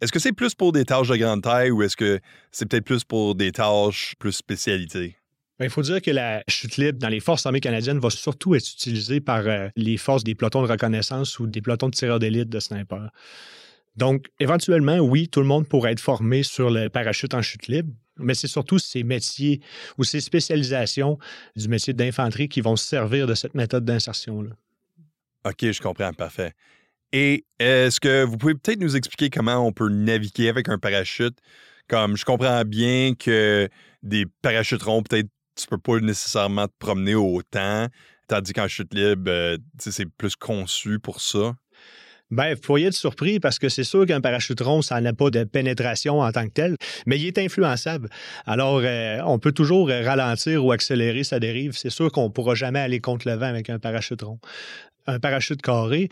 est-ce 0.00 0.12
que 0.12 0.18
c'est 0.18 0.32
plus 0.32 0.54
pour 0.54 0.72
des 0.72 0.84
tâches 0.84 1.08
de 1.08 1.16
grande 1.16 1.42
taille 1.42 1.70
ou 1.70 1.82
est-ce 1.82 1.96
que 1.96 2.20
c'est 2.50 2.66
peut-être 2.66 2.84
plus 2.84 3.04
pour 3.04 3.34
des 3.34 3.52
tâches 3.52 4.14
plus 4.18 4.32
spécialité? 4.32 5.16
Ben, 5.58 5.66
il 5.66 5.70
faut 5.70 5.82
dire 5.82 6.00
que 6.00 6.10
la 6.10 6.42
chute 6.48 6.78
libre 6.78 6.98
dans 6.98 7.10
les 7.10 7.20
forces 7.20 7.44
armées 7.44 7.60
canadiennes 7.60 7.98
va 7.98 8.08
surtout 8.08 8.54
être 8.54 8.66
utilisée 8.72 9.20
par 9.20 9.46
euh, 9.46 9.68
les 9.76 9.98
forces 9.98 10.24
des 10.24 10.34
pelotons 10.34 10.62
de 10.62 10.68
reconnaissance 10.68 11.38
ou 11.38 11.46
des 11.46 11.60
pelotons 11.60 11.90
de 11.90 11.94
tireurs 11.94 12.18
d'élite 12.18 12.48
de 12.48 12.60
snipers. 12.60 13.10
Donc, 13.96 14.28
éventuellement, 14.38 14.96
oui, 15.00 15.28
tout 15.28 15.40
le 15.40 15.46
monde 15.46 15.68
pourrait 15.68 15.92
être 15.92 16.00
formé 16.00 16.42
sur 16.42 16.70
le 16.70 16.88
parachute 16.88 17.34
en 17.34 17.42
chute 17.42 17.68
libre, 17.68 17.92
mais 18.16 18.32
c'est 18.32 18.48
surtout 18.48 18.78
ces 18.78 19.02
métiers 19.02 19.60
ou 19.98 20.04
ces 20.04 20.20
spécialisations 20.20 21.18
du 21.56 21.68
métier 21.68 21.92
d'infanterie 21.92 22.48
qui 22.48 22.62
vont 22.62 22.76
se 22.76 22.86
servir 22.86 23.26
de 23.26 23.34
cette 23.34 23.54
méthode 23.54 23.84
d'insertion-là. 23.84 24.52
OK, 25.44 25.70
je 25.72 25.80
comprends, 25.82 26.14
parfait. 26.14 26.54
Et 27.12 27.44
est-ce 27.58 27.98
que 27.98 28.22
vous 28.24 28.36
pouvez 28.36 28.54
peut-être 28.54 28.80
nous 28.80 28.96
expliquer 28.96 29.30
comment 29.30 29.66
on 29.66 29.72
peut 29.72 29.88
naviguer 29.88 30.48
avec 30.48 30.68
un 30.68 30.78
parachute? 30.78 31.36
Comme 31.88 32.16
je 32.16 32.24
comprends 32.24 32.62
bien 32.64 33.14
que 33.18 33.68
des 34.02 34.26
parachutes 34.42 34.82
ronds, 34.82 35.02
peut-être 35.02 35.28
tu 35.56 35.66
peux 35.66 35.78
pas 35.78 35.98
nécessairement 35.98 36.66
te 36.68 36.72
promener 36.78 37.16
autant, 37.16 37.88
tandis 38.28 38.52
qu'en 38.52 38.68
chute 38.68 38.94
libre, 38.94 39.28
euh, 39.28 39.58
c'est 39.78 40.06
plus 40.06 40.36
conçu 40.36 41.00
pour 41.00 41.20
ça. 41.20 41.54
Ben, 42.30 42.54
vous 42.54 42.60
pourriez 42.60 42.86
être 42.86 42.94
surpris 42.94 43.40
parce 43.40 43.58
que 43.58 43.68
c'est 43.68 43.82
sûr 43.82 44.06
qu'un 44.06 44.20
parachute 44.20 44.60
rond, 44.60 44.82
ça 44.82 45.00
n'a 45.00 45.12
pas 45.12 45.30
de 45.30 45.42
pénétration 45.42 46.20
en 46.20 46.30
tant 46.30 46.46
que 46.46 46.52
tel, 46.52 46.76
mais 47.04 47.18
il 47.18 47.26
est 47.26 47.38
influençable. 47.38 48.08
Alors, 48.46 48.82
euh, 48.84 49.18
on 49.26 49.40
peut 49.40 49.50
toujours 49.50 49.88
ralentir 49.88 50.64
ou 50.64 50.70
accélérer 50.70 51.24
sa 51.24 51.40
dérive. 51.40 51.72
C'est 51.76 51.90
sûr 51.90 52.12
qu'on 52.12 52.26
ne 52.26 52.28
pourra 52.28 52.54
jamais 52.54 52.78
aller 52.78 53.00
contre 53.00 53.28
le 53.28 53.34
vent 53.34 53.46
avec 53.46 53.68
un 53.68 53.80
parachute 53.80 54.22
rond. 54.22 54.38
un 55.08 55.18
parachute 55.18 55.60
carré, 55.60 56.08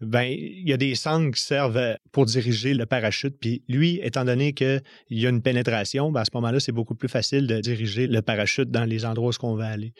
ben 0.00 0.22
il 0.22 0.68
y 0.68 0.72
a 0.72 0.76
des 0.76 0.94
sangles 0.94 1.34
qui 1.34 1.42
servent 1.42 1.96
pour 2.12 2.26
diriger 2.26 2.74
le 2.74 2.86
parachute. 2.86 3.36
Puis 3.38 3.62
lui, 3.68 4.00
étant 4.02 4.24
donné 4.24 4.52
qu'il 4.52 4.82
y 5.10 5.26
a 5.26 5.28
une 5.28 5.42
pénétration, 5.42 6.10
ben 6.10 6.20
à 6.20 6.24
ce 6.24 6.30
moment-là, 6.34 6.60
c'est 6.60 6.72
beaucoup 6.72 6.94
plus 6.94 7.08
facile 7.08 7.46
de 7.46 7.60
diriger 7.60 8.06
le 8.06 8.22
parachute 8.22 8.70
dans 8.70 8.84
les 8.84 9.04
endroits 9.04 9.32
où 9.42 9.46
on 9.46 9.54
va 9.54 9.66
aller. 9.66 9.92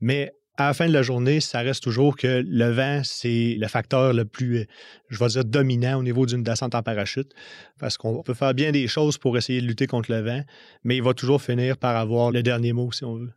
Mais 0.00 0.32
à 0.58 0.66
la 0.66 0.74
fin 0.74 0.88
de 0.88 0.92
la 0.92 1.02
journée, 1.02 1.40
ça 1.40 1.60
reste 1.60 1.84
toujours 1.84 2.16
que 2.16 2.44
le 2.44 2.70
vent, 2.70 3.02
c'est 3.04 3.56
le 3.58 3.68
facteur 3.68 4.12
le 4.12 4.24
plus, 4.24 4.66
je 5.08 5.18
vais 5.18 5.28
dire, 5.28 5.44
dominant 5.44 6.00
au 6.00 6.02
niveau 6.02 6.26
d'une 6.26 6.42
descente 6.42 6.74
en 6.74 6.82
parachute. 6.82 7.32
Parce 7.78 7.96
qu'on 7.96 8.22
peut 8.24 8.34
faire 8.34 8.54
bien 8.54 8.72
des 8.72 8.88
choses 8.88 9.18
pour 9.18 9.38
essayer 9.38 9.60
de 9.60 9.66
lutter 9.66 9.86
contre 9.86 10.10
le 10.10 10.20
vent, 10.20 10.42
mais 10.82 10.96
il 10.96 11.02
va 11.02 11.14
toujours 11.14 11.40
finir 11.40 11.76
par 11.76 11.96
avoir 11.96 12.32
le 12.32 12.42
dernier 12.42 12.72
mot, 12.72 12.90
si 12.90 13.04
on 13.04 13.14
veut. 13.14 13.32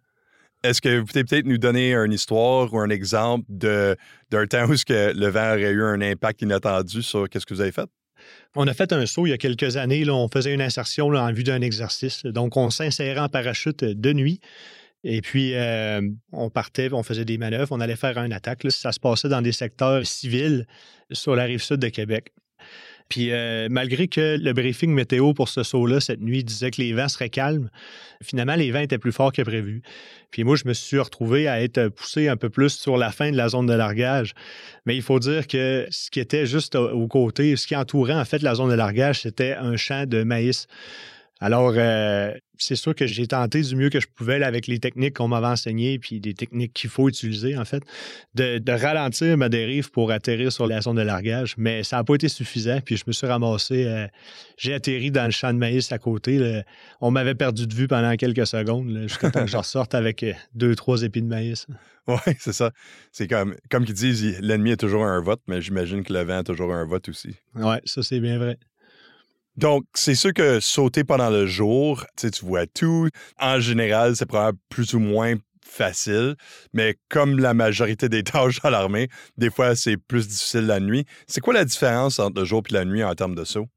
Est-ce 0.64 0.82
que 0.82 1.00
vous 1.00 1.06
pouvez 1.06 1.24
peut-être 1.24 1.46
nous 1.46 1.58
donner 1.58 1.94
une 1.94 2.14
histoire 2.14 2.72
ou 2.74 2.80
un 2.80 2.90
exemple 2.90 3.46
d'un 3.50 3.96
temps 4.48 4.70
où 4.70 4.76
que 4.86 5.14
le 5.14 5.28
vent 5.28 5.54
aurait 5.54 5.72
eu 5.72 5.84
un 5.84 6.02
impact 6.02 6.44
inattendu 6.44 7.02
sur 7.02 7.28
ce 7.34 7.46
que 7.46 7.54
vous 7.54 7.62
avez 7.62 7.72
fait? 7.72 7.90
On 8.56 8.68
a 8.68 8.74
fait 8.74 8.94
un 8.94 9.06
saut 9.08 9.26
il 9.26 9.32
y 9.32 9.34
a 9.34 9.38
quelques 9.38 9.78
années. 9.78 10.04
Là, 10.06 10.14
on 10.14 10.28
faisait 10.28 10.54
une 10.54 10.62
insertion 10.62 11.08
en 11.08 11.34
vue 11.34 11.44
d'un 11.44 11.62
exercice. 11.62 12.24
Donc, 12.26 12.58
on 12.58 12.70
s'insérait 12.70 13.20
en 13.20 13.30
parachute 13.30 13.84
de 13.84 14.14
nuit. 14.14 14.40
Et 15.04 15.22
puis, 15.22 15.56
euh, 15.56 16.02
on 16.32 16.52
partait, 16.52 16.90
on 16.92 17.02
faisait 17.02 17.26
des 17.26 17.40
manœuvres, 17.40 17.72
on 17.72 17.80
allait 17.80 17.96
faire 17.96 18.20
une 18.20 18.34
attaque. 18.34 18.68
Ça 18.70 18.92
se 18.92 19.00
passait 19.00 19.30
dans 19.30 19.42
des 19.42 19.52
secteurs 19.52 20.06
civils 20.06 20.68
sur 21.12 21.36
la 21.36 21.46
rive 21.46 21.64
sud 21.64 21.78
de 21.78 21.90
Québec. 21.90 22.34
Puis, 23.12 23.34
euh, 23.34 23.68
malgré 23.70 24.08
que 24.08 24.38
le 24.42 24.54
briefing 24.54 24.94
météo 24.94 25.34
pour 25.34 25.50
ce 25.50 25.64
saut-là, 25.64 26.00
cette 26.00 26.22
nuit, 26.22 26.46
disait 26.46 26.72
que 26.72 26.82
les 26.82 26.94
vents 26.94 27.10
seraient 27.10 27.30
calmes, 27.30 27.70
finalement, 28.24 28.56
les 28.56 28.72
vents 28.72 28.80
étaient 28.80 28.98
plus 28.98 29.12
forts 29.12 29.34
que 29.34 29.42
prévu. 29.42 29.82
Puis 30.32 30.46
moi, 30.46 30.56
je 30.56 30.64
me 30.66 30.72
suis 30.74 30.98
retrouvé 30.98 31.50
à 31.50 31.62
être 31.62 31.90
poussé 31.90 32.30
un 32.30 32.38
peu 32.38 32.50
plus 32.50 32.70
sur 32.70 32.96
la 32.96 33.12
fin 33.12 33.30
de 33.30 33.36
la 33.36 33.50
zone 33.50 33.66
de 33.66 33.74
largage. 33.74 34.34
Mais 34.86 34.96
il 34.96 35.02
faut 35.02 35.20
dire 35.20 35.46
que 35.48 35.86
ce 35.90 36.10
qui 36.10 36.22
était 36.22 36.46
juste 36.46 36.76
au 36.76 37.06
côté, 37.08 37.58
ce 37.58 37.68
qui 37.68 37.76
entourait 37.76 38.14
en 38.14 38.24
fait 38.24 38.42
la 38.42 38.56
zone 38.56 38.70
de 38.70 38.76
largage, 38.76 39.24
c'était 39.24 39.56
un 39.56 39.76
champ 39.76 40.06
de 40.08 40.24
maïs. 40.24 40.68
Alors, 41.42 41.74
euh, 41.76 42.32
c'est 42.60 42.76
sûr 42.76 42.94
que 42.94 43.08
j'ai 43.08 43.26
tenté 43.26 43.62
du 43.62 43.76
mieux 43.76 43.90
que 43.90 44.00
je 44.00 44.06
pouvais 44.06 44.42
avec 44.44 44.68
les 44.68 44.78
techniques 44.78 45.16
qu'on 45.16 45.28
m'avait 45.28 45.48
enseignées, 45.48 45.98
puis 45.98 46.20
des 46.20 46.36
techniques 46.36 46.72
qu'il 46.74 46.90
faut 46.92 47.10
utiliser, 47.10 47.58
en 47.58 47.66
fait, 47.66 47.82
de, 48.36 48.72
ralentir 48.72 49.36
ma 49.38 49.50
dérive 49.50 49.90
pour 49.90 50.12
atterrir 50.12 50.52
sur 50.52 50.68
la 50.68 50.82
zone 50.82 50.98
de 50.98 51.02
largage. 51.02 51.56
Mais 51.58 51.84
ça 51.84 51.98
n'a 51.98 52.04
pas 52.04 52.14
été 52.14 52.30
suffisant, 52.30 52.80
puis 52.86 52.96
je 52.96 53.04
me 53.08 53.12
suis 53.12 53.26
ramassé. 53.26 53.86
Euh, 53.86 54.08
j'ai 54.56 54.76
atterri 54.76 55.10
dans 55.10 55.26
le 55.26 55.32
champ 55.32 55.52
de 55.52 55.58
maïs 55.58 55.92
à 55.92 55.98
côté. 55.98 56.62
On 57.02 57.10
m'avait 57.10 57.36
perdu 57.36 57.66
de 57.66 57.74
vue 57.74 57.88
pendant 57.88 58.16
quelques 58.16 58.46
secondes, 58.46 58.96
jusqu'à 59.08 59.32
temps 59.32 59.44
que 59.44 59.52
je 59.52 59.58
ressorte 59.58 59.96
avec 59.96 60.22
euh, 60.22 60.34
deux, 60.54 60.76
trois 60.76 61.02
épis 61.02 61.24
de 61.24 61.28
maïs. 61.28 61.66
Oui, 62.08 62.34
c'est 62.40 62.52
ça. 62.52 62.72
C'est 63.12 63.28
comme, 63.28 63.56
comme 63.70 63.86
qu'ils 63.86 63.94
disent, 63.94 64.40
l'ennemi 64.42 64.72
est 64.72 64.78
toujours 64.78 65.06
un 65.06 65.22
vote, 65.22 65.40
mais 65.48 65.62
j'imagine 65.62 66.04
que 66.04 66.12
le 66.12 66.24
vent 66.24 66.40
a 66.40 66.44
toujours 66.44 66.74
un 66.74 66.84
vote 66.84 67.08
aussi. 67.10 67.36
Oui, 67.54 67.76
ça, 67.86 68.02
c'est 68.02 68.20
bien 68.20 68.40
vrai. 68.40 68.58
Donc, 69.58 69.84
c'est 69.94 70.16
sûr 70.16 70.34
que 70.34 70.60
sauter 70.60 71.04
pendant 71.04 71.30
le 71.30 71.46
jour, 71.46 72.06
tu 72.18 72.30
vois 72.44 72.68
tout. 72.68 73.10
En 73.40 73.60
général, 73.60 74.16
c'est 74.16 74.26
probablement 74.26 74.60
plus 74.70 74.94
ou 74.94 75.00
moins 75.00 75.36
facile, 75.72 76.36
mais 76.74 76.96
comme 77.10 77.40
la 77.40 77.54
majorité 77.54 78.10
des 78.10 78.24
tâches 78.24 78.60
à 78.64 78.70
l'armée, 78.70 79.08
des 79.38 79.50
fois, 79.50 79.76
c'est 79.76 79.98
plus 79.98 80.28
difficile 80.28 80.68
la 80.68 80.80
nuit. 80.80 81.06
C'est 81.28 81.42
quoi 81.42 81.54
la 81.54 81.66
différence 81.66 82.20
entre 82.20 82.40
le 82.40 82.46
jour 82.46 82.64
et 82.70 82.74
la 82.74 82.86
nuit 82.86 83.04
en 83.04 83.14
termes 83.16 83.36
de 83.36 83.44
saut? 83.44 83.68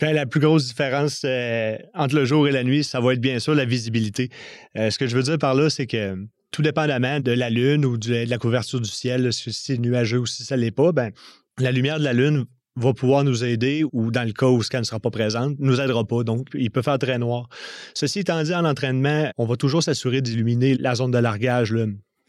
Ben, 0.00 0.14
la 0.14 0.26
plus 0.26 0.40
grosse 0.40 0.66
différence 0.66 1.22
euh, 1.24 1.76
entre 1.94 2.16
le 2.16 2.24
jour 2.24 2.48
et 2.48 2.52
la 2.52 2.64
nuit, 2.64 2.82
ça 2.82 3.00
va 3.00 3.12
être 3.12 3.20
bien 3.20 3.38
sûr 3.38 3.54
la 3.54 3.64
visibilité. 3.64 4.30
Euh, 4.76 4.90
ce 4.90 4.98
que 4.98 5.06
je 5.06 5.16
veux 5.16 5.22
dire 5.22 5.38
par 5.38 5.54
là, 5.54 5.70
c'est 5.70 5.86
que 5.86 6.16
tout 6.50 6.62
dépendamment 6.62 7.20
de 7.20 7.30
la 7.30 7.50
lune 7.50 7.84
ou 7.84 7.96
de 7.96 8.28
la 8.28 8.38
couverture 8.38 8.80
du 8.80 8.90
ciel, 8.90 9.32
si 9.32 9.52
c'est 9.52 9.78
nuageux 9.78 10.18
ou 10.18 10.26
si 10.26 10.44
ça 10.44 10.56
ne 10.56 10.62
l'est 10.62 10.72
pas, 10.72 10.92
ben, 10.92 11.12
la 11.58 11.70
lumière 11.70 11.98
de 11.98 12.04
la 12.04 12.12
lune 12.12 12.46
va 12.76 12.92
pouvoir 12.94 13.24
nous 13.24 13.44
aider 13.44 13.84
ou 13.92 14.10
dans 14.10 14.24
le 14.24 14.32
cas 14.32 14.46
où 14.46 14.62
ce 14.62 14.76
ne 14.76 14.82
sera 14.82 14.98
pas 14.98 15.10
présente, 15.10 15.56
nous 15.58 15.80
aidera 15.80 16.04
pas. 16.04 16.22
Donc, 16.24 16.48
il 16.54 16.70
peut 16.70 16.82
faire 16.82 16.98
très 16.98 17.18
noir. 17.18 17.48
Ceci 17.94 18.20
étant 18.20 18.42
dit, 18.42 18.54
en 18.54 18.64
entraînement, 18.64 19.30
on 19.36 19.44
va 19.44 19.56
toujours 19.56 19.82
s'assurer 19.82 20.22
d'illuminer 20.22 20.76
la 20.76 20.94
zone 20.94 21.10
de 21.10 21.18
largage, 21.18 21.74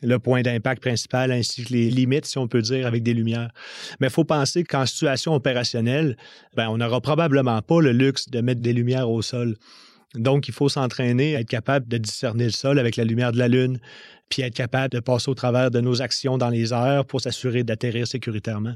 le 0.01 0.19
point 0.19 0.41
d'impact 0.41 0.81
principal 0.81 1.31
ainsi 1.31 1.63
que 1.63 1.73
les 1.73 1.89
limites, 1.89 2.25
si 2.25 2.37
on 2.37 2.47
peut 2.47 2.61
dire, 2.61 2.85
avec 2.85 3.03
des 3.03 3.13
lumières. 3.13 3.51
Mais 3.99 4.07
il 4.07 4.13
faut 4.13 4.25
penser 4.25 4.63
qu'en 4.63 4.85
situation 4.85 5.33
opérationnelle, 5.33 6.17
ben, 6.55 6.67
on 6.69 6.77
n'aura 6.77 6.99
probablement 6.99 7.61
pas 7.61 7.81
le 7.81 7.93
luxe 7.93 8.29
de 8.29 8.41
mettre 8.41 8.61
des 8.61 8.73
lumières 8.73 9.09
au 9.09 9.21
sol. 9.21 9.55
Donc, 10.15 10.47
il 10.47 10.53
faut 10.53 10.69
s'entraîner 10.69 11.35
à 11.35 11.39
être 11.39 11.49
capable 11.49 11.87
de 11.87 11.97
discerner 11.97 12.45
le 12.45 12.51
sol 12.51 12.77
avec 12.79 12.97
la 12.97 13.03
lumière 13.03 13.31
de 13.31 13.39
la 13.39 13.47
Lune, 13.47 13.79
puis 14.29 14.43
être 14.43 14.53
capable 14.53 14.89
de 14.89 14.99
passer 14.99 15.29
au 15.29 15.33
travers 15.33 15.71
de 15.71 15.79
nos 15.79 16.01
actions 16.01 16.37
dans 16.37 16.49
les 16.49 16.73
airs 16.73 17.05
pour 17.05 17.21
s'assurer 17.21 17.63
d'atterrir 17.63 18.05
sécuritairement. 18.05 18.75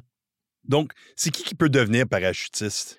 Donc, 0.68 0.92
c'est 1.16 1.32
qui 1.32 1.44
qui 1.44 1.56
peut 1.56 1.70
devenir 1.70 2.08
parachutiste? 2.08 2.98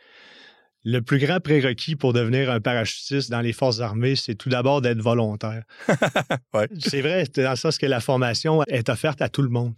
Le 0.84 1.02
plus 1.02 1.18
grand 1.18 1.40
prérequis 1.40 1.96
pour 1.96 2.12
devenir 2.12 2.50
un 2.50 2.60
parachutiste 2.60 3.30
dans 3.30 3.40
les 3.40 3.52
forces 3.52 3.80
armées, 3.80 4.14
c'est 4.14 4.36
tout 4.36 4.48
d'abord 4.48 4.80
d'être 4.80 5.02
volontaire. 5.02 5.64
C'est 6.78 7.02
vrai, 7.02 7.24
dans 7.36 7.50
le 7.50 7.56
sens 7.56 7.78
que 7.78 7.86
la 7.86 8.00
formation 8.00 8.62
est 8.68 8.88
offerte 8.88 9.20
à 9.20 9.28
tout 9.28 9.42
le 9.42 9.48
monde. 9.48 9.74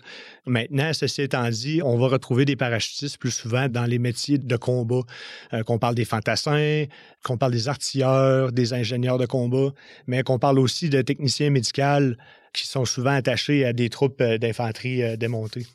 Maintenant, 0.46 0.92
ceci 0.92 1.22
étant 1.22 1.48
dit, 1.48 1.80
on 1.82 1.96
va 1.96 2.08
retrouver 2.08 2.44
des 2.44 2.54
parachutistes 2.54 3.16
plus 3.16 3.30
souvent 3.30 3.68
dans 3.68 3.86
les 3.86 3.98
métiers 3.98 4.38
de 4.38 4.56
combat, 4.56 5.00
euh, 5.54 5.62
qu'on 5.62 5.78
parle 5.78 5.94
des 5.94 6.04
fantassins, 6.04 6.84
qu'on 7.24 7.38
parle 7.38 7.52
des 7.52 7.68
artilleurs, 7.68 8.52
des 8.52 8.74
ingénieurs 8.74 9.18
de 9.18 9.26
combat, 9.26 9.72
mais 10.06 10.22
qu'on 10.22 10.38
parle 10.38 10.58
aussi 10.58 10.90
de 10.90 11.00
techniciens 11.00 11.50
médicaux 11.50 12.14
qui 12.52 12.66
sont 12.66 12.84
souvent 12.84 13.14
attachés 13.14 13.64
à 13.64 13.72
des 13.72 13.88
troupes 13.88 14.20
euh, 14.20 14.38
d'infanterie 14.38 15.02
euh, 15.02 15.16
démontées. 15.16 15.66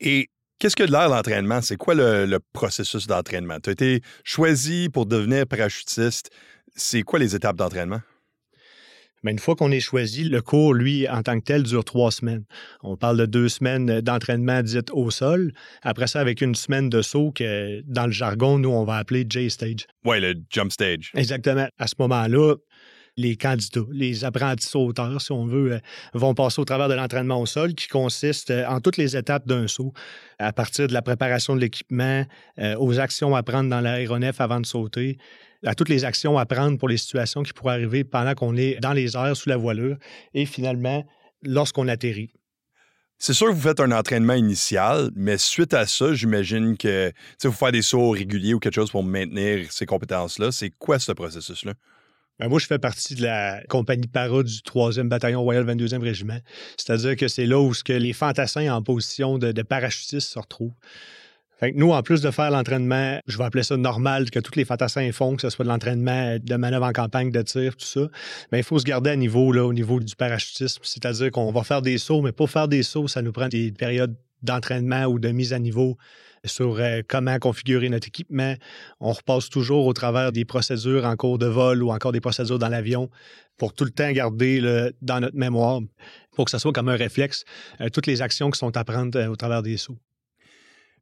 Et 0.00 0.30
Qu'est-ce 0.58 0.76
que 0.76 0.84
de 0.84 0.92
l'air 0.92 1.08
l'entraînement? 1.10 1.60
C'est 1.60 1.76
quoi 1.76 1.94
le, 1.94 2.38
processus 2.52 3.06
d'entraînement? 3.06 3.58
Tu 3.60 3.70
as 3.70 3.72
été 3.72 4.00
choisi 4.24 4.88
pour 4.88 5.04
devenir 5.04 5.46
parachutiste. 5.46 6.30
C'est 6.74 7.02
quoi 7.02 7.18
les 7.18 7.36
étapes 7.36 7.56
d'entraînement? 7.56 8.00
Mais 9.22 9.32
une 9.32 9.38
fois 9.38 9.56
qu'on 9.56 9.70
est 9.70 9.80
choisi, 9.80 10.24
le 10.24 10.40
cours, 10.40 10.72
lui, 10.72 11.08
en 11.08 11.22
tant 11.22 11.38
que 11.38 11.44
tel, 11.44 11.62
dure 11.64 11.84
trois 11.84 12.10
semaines. 12.10 12.44
On 12.82 12.96
parle 12.96 13.18
de 13.18 13.26
deux 13.26 13.48
semaines 13.48 14.00
d'entraînement 14.00 14.62
dites 14.62 14.90
au 14.92 15.10
sol. 15.10 15.52
Après 15.82 16.06
ça, 16.06 16.20
avec 16.20 16.40
une 16.40 16.54
semaine 16.54 16.88
de 16.88 17.02
saut 17.02 17.32
que, 17.32 17.82
dans 17.86 18.06
le 18.06 18.12
jargon, 18.12 18.58
nous, 18.58 18.70
on 18.70 18.84
va 18.84 18.96
appeler 18.96 19.26
J-Stage. 19.28 19.86
Oui, 20.04 20.20
le 20.20 20.34
jump 20.50 20.70
stage. 20.70 21.10
Exactement. 21.14 21.68
À 21.78 21.86
ce 21.86 21.94
moment-là, 21.98 22.54
les 23.16 23.36
candidats, 23.36 23.86
les 23.92 24.24
apprentis 24.24 24.66
sauteurs, 24.66 25.20
si 25.20 25.32
on 25.32 25.46
veut, 25.46 25.72
euh, 25.72 25.78
vont 26.12 26.34
passer 26.34 26.60
au 26.60 26.64
travers 26.64 26.88
de 26.88 26.94
l'entraînement 26.94 27.40
au 27.40 27.46
sol 27.46 27.74
qui 27.74 27.88
consiste 27.88 28.50
euh, 28.50 28.66
en 28.66 28.80
toutes 28.80 28.98
les 28.98 29.16
étapes 29.16 29.46
d'un 29.46 29.66
saut, 29.68 29.92
à 30.38 30.52
partir 30.52 30.86
de 30.86 30.92
la 30.92 31.02
préparation 31.02 31.56
de 31.56 31.60
l'équipement, 31.60 32.24
euh, 32.58 32.76
aux 32.78 32.98
actions 32.98 33.34
à 33.34 33.42
prendre 33.42 33.70
dans 33.70 33.80
l'aéronef 33.80 34.40
avant 34.40 34.60
de 34.60 34.66
sauter, 34.66 35.16
à 35.64 35.74
toutes 35.74 35.88
les 35.88 36.04
actions 36.04 36.36
à 36.38 36.44
prendre 36.44 36.78
pour 36.78 36.88
les 36.88 36.98
situations 36.98 37.42
qui 37.42 37.52
pourraient 37.52 37.74
arriver 37.74 38.04
pendant 38.04 38.34
qu'on 38.34 38.56
est 38.56 38.78
dans 38.80 38.92
les 38.92 39.16
airs 39.16 39.36
sous 39.36 39.48
la 39.48 39.56
voilure 39.56 39.96
et 40.34 40.44
finalement 40.44 41.04
lorsqu'on 41.42 41.88
atterrit. 41.88 42.32
C'est 43.18 43.32
sûr 43.32 43.46
que 43.46 43.52
vous 43.52 43.62
faites 43.62 43.80
un 43.80 43.92
entraînement 43.92 44.34
initial, 44.34 45.10
mais 45.14 45.38
suite 45.38 45.72
à 45.72 45.86
ça, 45.86 46.12
j'imagine 46.12 46.76
que 46.76 47.10
vous 47.42 47.50
faites 47.50 47.72
des 47.72 47.80
sauts 47.80 48.10
réguliers 48.10 48.52
ou 48.52 48.58
quelque 48.58 48.74
chose 48.74 48.90
pour 48.90 49.02
maintenir 49.02 49.72
ces 49.72 49.86
compétences-là. 49.86 50.52
C'est 50.52 50.68
quoi 50.68 50.98
ce 50.98 51.12
processus-là? 51.12 51.72
Ben, 52.38 52.48
moi, 52.48 52.58
je 52.58 52.66
fais 52.66 52.78
partie 52.78 53.14
de 53.14 53.22
la 53.22 53.62
compagnie 53.68 54.08
para 54.08 54.42
du 54.42 54.58
3e 54.58 55.08
bataillon 55.08 55.42
Royal 55.42 55.64
22e 55.64 56.02
Régiment. 56.02 56.38
C'est-à-dire 56.76 57.16
que 57.16 57.28
c'est 57.28 57.46
là 57.46 57.58
où 57.60 57.72
ce 57.72 57.82
que 57.82 57.94
les 57.94 58.12
fantassins 58.12 58.70
en 58.72 58.82
position 58.82 59.38
de, 59.38 59.52
de 59.52 59.62
parachutistes 59.62 60.30
se 60.30 60.38
retrouvent. 60.38 60.74
Fait 61.58 61.72
nous, 61.74 61.92
en 61.92 62.02
plus 62.02 62.20
de 62.20 62.30
faire 62.30 62.50
l'entraînement, 62.50 63.18
je 63.26 63.38
vais 63.38 63.44
appeler 63.44 63.62
ça 63.62 63.78
normal, 63.78 64.30
que 64.30 64.38
tous 64.38 64.56
les 64.56 64.66
fantassins 64.66 65.10
font, 65.12 65.36
que 65.36 65.42
ce 65.42 65.48
soit 65.48 65.64
de 65.64 65.70
l'entraînement 65.70 66.36
de 66.38 66.56
manœuvre 66.56 66.84
en 66.84 66.92
campagne, 66.92 67.30
de 67.30 67.40
tir, 67.40 67.76
tout 67.76 67.86
ça, 67.86 68.08
mais 68.52 68.58
il 68.58 68.64
faut 68.64 68.78
se 68.78 68.84
garder 68.84 69.08
à 69.08 69.16
niveau, 69.16 69.52
là, 69.52 69.64
au 69.64 69.72
niveau 69.72 69.98
du 69.98 70.14
parachutisme. 70.14 70.82
C'est-à-dire 70.84 71.30
qu'on 71.30 71.50
va 71.52 71.64
faire 71.64 71.80
des 71.80 71.96
sauts, 71.96 72.20
mais 72.20 72.32
pour 72.32 72.50
faire 72.50 72.68
des 72.68 72.82
sauts, 72.82 73.08
ça 73.08 73.22
nous 73.22 73.32
prend 73.32 73.48
des 73.48 73.72
périodes 73.72 74.14
d'entraînement 74.42 75.04
ou 75.04 75.18
de 75.18 75.30
mise 75.30 75.54
à 75.54 75.58
niveau 75.58 75.96
sur 76.46 76.78
euh, 76.78 77.02
comment 77.06 77.38
configurer 77.38 77.88
notre 77.88 78.08
équipement. 78.08 78.54
On 79.00 79.12
repasse 79.12 79.48
toujours 79.48 79.86
au 79.86 79.92
travers 79.92 80.32
des 80.32 80.44
procédures 80.44 81.04
en 81.04 81.16
cours 81.16 81.38
de 81.38 81.46
vol 81.46 81.82
ou 81.82 81.90
encore 81.90 82.12
des 82.12 82.20
procédures 82.20 82.58
dans 82.58 82.68
l'avion 82.68 83.10
pour 83.56 83.72
tout 83.72 83.84
le 83.84 83.90
temps 83.90 84.10
garder 84.12 84.60
dans 85.00 85.20
notre 85.20 85.36
mémoire, 85.36 85.80
pour 86.34 86.44
que 86.44 86.50
ce 86.50 86.58
soit 86.58 86.72
comme 86.72 86.88
un 86.88 86.96
réflexe, 86.96 87.44
euh, 87.80 87.88
toutes 87.88 88.06
les 88.06 88.20
actions 88.20 88.50
qui 88.50 88.58
sont 88.58 88.76
à 88.76 88.84
prendre 88.84 89.18
euh, 89.18 89.28
au 89.28 89.36
travers 89.36 89.62
des 89.62 89.76
sauts. 89.76 89.98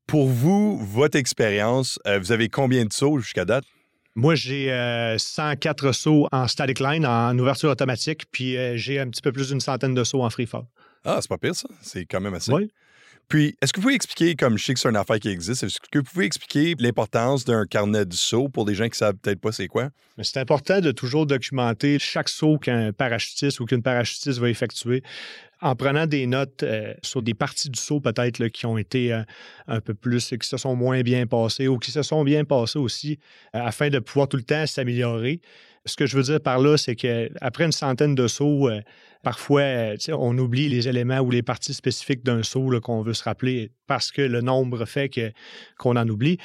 Pour 0.07 0.29
vous, 0.29 0.79
votre 0.79 1.19
expérience, 1.19 1.99
vous 2.21 2.31
avez 2.31 2.51
combien 2.51 2.85
de 2.85 2.93
sauts 2.93 3.19
jusqu'à 3.21 3.47
date? 3.47 3.65
Moi, 4.15 4.35
j'ai 4.35 4.69
104 5.17 5.93
sauts 5.93 6.29
en 6.31 6.47
static 6.47 6.79
line, 6.79 7.07
en 7.07 7.37
ouverture 7.39 7.71
automatique, 7.71 8.25
puis 8.31 8.55
j'ai 8.77 9.01
un 9.01 9.09
petit 9.09 9.23
peu 9.23 9.33
plus 9.33 9.49
d'une 9.49 9.61
centaine 9.61 9.95
de 9.95 10.05
sauts 10.05 10.23
en 10.23 10.29
free 10.29 10.45
fall. 10.45 10.65
Ah, 11.05 11.19
c'est 11.21 11.29
pas 11.29 11.39
pire, 11.39 11.55
ça. 11.55 11.69
C'est 11.81 12.05
quand 12.07 12.21
même 12.21 12.35
assez. 12.35 12.53
Oui. 12.53 12.71
Puis, 13.29 13.57
est-ce 13.61 13.73
que 13.73 13.79
vous 13.79 13.85
pouvez 13.85 13.95
expliquer, 13.95 14.35
comme 14.35 14.59
je 14.59 14.65
sais 14.65 14.75
que 14.75 14.81
c'est 14.81 14.89
une 14.89 14.97
affaire 14.97 15.19
qui 15.19 15.29
existe, 15.29 15.63
est-ce 15.63 15.79
que 15.91 15.99
vous 15.99 16.05
pouvez 16.05 16.27
expliquer 16.27 16.75
l'importance 16.79 17.45
d'un 17.45 17.65
carnet 17.65 18.05
de 18.05 18.15
saut 18.15 18.49
pour 18.49 18.65
des 18.65 18.75
gens 18.75 18.89
qui 18.89 18.99
savent 18.99 19.17
peut-être 19.17 19.41
pas 19.41 19.53
c'est 19.53 19.67
quoi? 19.67 19.89
C'est 20.23 20.39
important 20.39 20.81
de 20.81 20.93
toujours 20.93 21.27
documenter 21.27 21.99
chaque 21.99 22.29
saut 22.29 22.59
qu'un 22.59 22.93
parachutiste 22.93 23.61
ou 23.61 23.65
qu'une 23.65 23.83
parachutiste 23.83 24.39
va 24.39 24.49
effectuer 24.49 25.03
en 25.65 25.75
prenant 25.75 26.07
des 26.07 26.27
notes 26.27 26.63
euh, 26.63 26.93
sur 27.03 27.23
des 27.23 27.33
parties 27.33 27.71
du 27.71 27.81
saut 27.81 27.99
peut-être 27.99 28.49
qui 28.49 28.67
ont 28.67 28.77
été 28.77 29.13
euh, 29.13 29.23
un 29.67 29.81
peu 29.81 29.95
plus, 29.95 30.35
qui 30.39 30.47
se 30.47 30.59
sont 30.59 30.77
moins 30.77 31.01
bien 31.01 31.27
passées 31.27 31.69
ou 31.69 31.79
qui 31.79 31.91
se 31.91 32.03
sont 32.03 32.23
bien 32.23 32.45
passées 32.45 32.79
aussi, 32.79 33.19
euh, 33.57 33.61
afin 33.61 33.89
de 33.89 33.99
pouvoir 33.99 34.29
tout 34.29 34.37
le 34.37 34.43
temps 34.43 34.67
s'améliorer. 34.67 35.41
Ce 35.87 35.97
que 35.97 36.07
je 36.07 36.17
veux 36.17 36.23
dire 36.23 36.41
par 36.41 36.59
là, 36.59 36.77
c'est 36.77 36.97
qu'après 36.97 37.65
une 37.65 37.73
centaine 37.73 38.15
de 38.15 38.27
sauts, 38.27 38.71
parfois, 39.23 39.95
on 40.09 40.37
oublie 40.39 40.69
les 40.69 40.89
éléments 40.89 41.21
ou 41.21 41.31
les 41.31 41.43
parties 41.43 41.75
spécifiques 41.75 42.25
d'un 42.25 42.43
saut 42.43 42.81
qu'on 42.81 43.03
veut 43.03 43.15
se 43.15 43.25
rappeler 43.25 43.71
parce 43.87 44.11
que 44.11 44.23
le 44.23 44.41
nombre 44.41 44.85
fait 44.87 45.11
qu'on 45.79 45.97
en 45.97 46.09
oublie. 46.09 46.39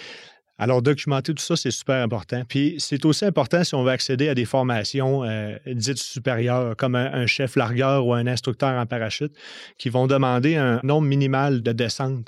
Alors, 0.62 0.82
documenter 0.82 1.34
tout 1.34 1.42
ça, 1.42 1.56
c'est 1.56 1.72
super 1.72 2.04
important. 2.04 2.44
Puis, 2.48 2.76
c'est 2.80 3.06
aussi 3.06 3.24
important 3.24 3.64
si 3.64 3.74
on 3.76 3.84
veut 3.84 3.92
accéder 3.92 4.28
à 4.28 4.36
des 4.36 4.44
formations 4.44 5.24
euh, 5.24 5.56
dites 5.66 6.00
supérieures, 6.00 6.76
comme 6.76 6.96
un, 6.96 7.26
chef 7.28 7.56
largueur 7.56 8.06
ou 8.06 8.14
un 8.14 8.28
instructeur 8.28 8.78
en 8.78 8.86
parachute, 8.86 9.32
qui 9.78 9.88
vont 9.88 10.06
demander 10.06 10.58
un 10.58 10.82
nombre 10.84 11.08
minimal 11.08 11.64
de 11.64 11.72
descentes. 11.72 12.28